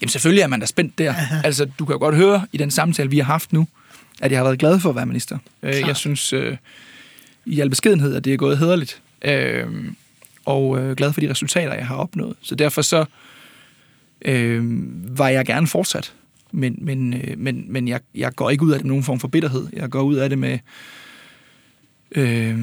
[0.00, 1.10] Jamen selvfølgelig er man da spændt der.
[1.10, 1.40] Aha.
[1.44, 3.66] Altså, du kan jo godt høre i den samtale, vi har haft nu,
[4.20, 5.38] at jeg har været glad for at være minister.
[5.62, 6.56] Øh, jeg synes øh,
[7.44, 9.02] i al beskedenhed, at det er gået hederligt.
[9.24, 9.66] Øh,
[10.44, 12.36] og øh, glad for de resultater, jeg har opnået.
[12.42, 13.04] Så derfor så
[14.24, 14.62] øh,
[15.18, 16.12] var jeg gerne fortsat.
[16.52, 19.20] Men, men, øh, men, men jeg, jeg går ikke ud af det med nogen form
[19.20, 19.66] for bitterhed.
[19.72, 20.58] Jeg går ud af det med
[22.12, 22.58] øh,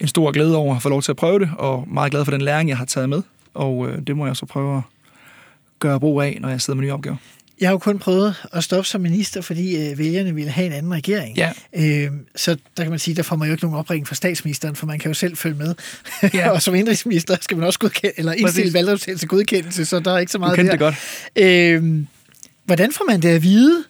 [0.00, 2.32] en stor glæde over at få lov til at prøve det, og meget glad for
[2.32, 3.22] den læring, jeg har taget med.
[3.54, 4.82] Og øh, det må jeg så prøve at
[5.78, 7.16] gøre brug af, når jeg sidder med nye opgaver.
[7.60, 10.72] Jeg har jo kun prøvet at stoppe som minister, fordi øh, vælgerne ville have en
[10.72, 11.36] anden regering.
[11.36, 11.52] Ja.
[11.76, 14.76] Øh, så der kan man sige, der får man jo ikke nogen opringning fra statsministeren,
[14.76, 15.74] for man kan jo selv følge med.
[16.34, 16.50] Ja.
[16.54, 20.18] og som indrigsminister skal man også godkende, eller indstille valgresultatet til godkendelse, så der er
[20.18, 20.90] ikke så Du meget kendte der.
[20.90, 20.96] det
[21.36, 21.44] godt.
[21.46, 22.04] Øh,
[22.64, 23.84] hvordan får man det at vide,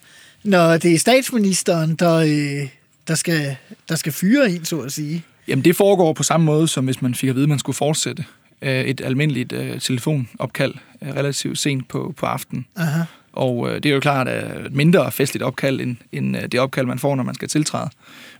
[0.45, 2.69] når det er statsministeren, der, øh,
[3.09, 3.57] der, skal,
[3.89, 5.25] der skal fyre en, så at sige?
[5.51, 7.77] Jamen, det foregår på samme måde, som hvis man fik at vide, at man skulle
[7.77, 8.25] fortsætte
[8.63, 12.67] øh, et almindeligt øh, telefonopkald øh, relativt sent på, på aftenen.
[12.77, 13.03] Aha.
[13.33, 16.61] Og øh, det er jo klart at et mindre festligt opkald, end, end øh, det
[16.61, 17.91] opkald, man får, når man skal tiltræde.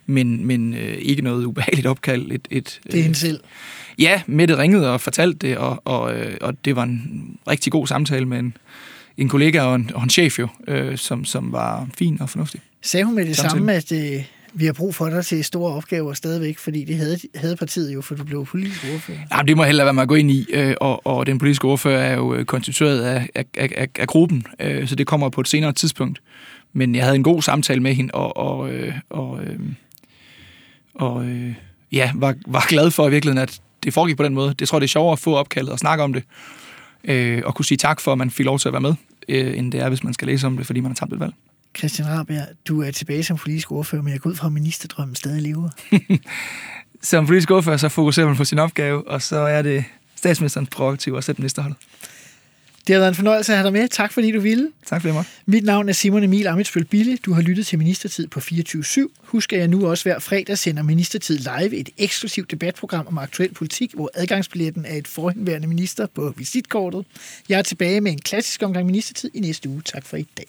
[0.07, 2.33] Men, men øh, ikke noget ubehageligt opkald.
[2.33, 3.41] Et, et, Det er hende selv.
[3.99, 7.87] Ja, Mette ringede og fortalte det, og, og, øh, og det var en rigtig god
[7.87, 8.57] samtale med en,
[9.17, 12.61] en kollega og en, og en chef jo, øh, som, som var fin og fornuftig.
[12.83, 13.59] Sagde hun med det Samtidig.
[13.59, 17.19] samme, at øh, vi har brug for dig til store opgaver stadigvæk, fordi det havde,
[17.35, 19.19] havde partiet jo, for du blev politisk ordfører.
[19.33, 21.65] Jamen, det må heller være med at gå ind i, øh, og, og den politiske
[21.65, 25.41] ordfører er jo øh, konstitueret af, af, af, af, gruppen, øh, så det kommer på
[25.41, 26.23] et senere tidspunkt.
[26.73, 28.71] Men jeg havde en god samtale med hende, og, og,
[29.11, 29.41] og, og,
[30.95, 31.27] og
[31.93, 34.55] ja, var, var glad for i virkeligheden, at det foregik på den måde.
[34.59, 36.25] Det tror jeg, det er sjovere at få opkaldet og snakke om det,
[37.45, 38.95] og kunne sige tak for, at man fik lov til at være med,
[39.29, 41.33] end det er, hvis man skal læse om det, fordi man har tabt et valg.
[41.79, 45.17] Christian Rabjerg, du er tilbage som politisk ordfører, men jeg går ud fra, at ministerdrømmen
[45.17, 45.71] stadig lever.
[47.03, 49.85] Som politisk ordfører, så fokuserer man på sin opgave, og så er det
[50.17, 51.77] statsministerens prærogativ at sætte ministerholdet.
[52.87, 53.89] Det har været en fornøjelse at have dig med.
[53.89, 54.71] Tak fordi du ville.
[54.87, 55.27] Tak for det, Mark.
[55.47, 57.17] Mit navn er Simon Emil Amitsbøl Bille.
[57.17, 59.07] Du har lyttet til Ministertid på 24-7.
[59.23, 63.55] Husk, at jeg nu også hver fredag sender Ministertid live et eksklusivt debatprogram om aktuel
[63.55, 67.05] politik, hvor adgangsbilletten er et forhenværende minister på visitkortet.
[67.49, 69.83] Jeg er tilbage med en klassisk omgang Ministertid i næste uge.
[69.85, 70.47] Tak for i dag.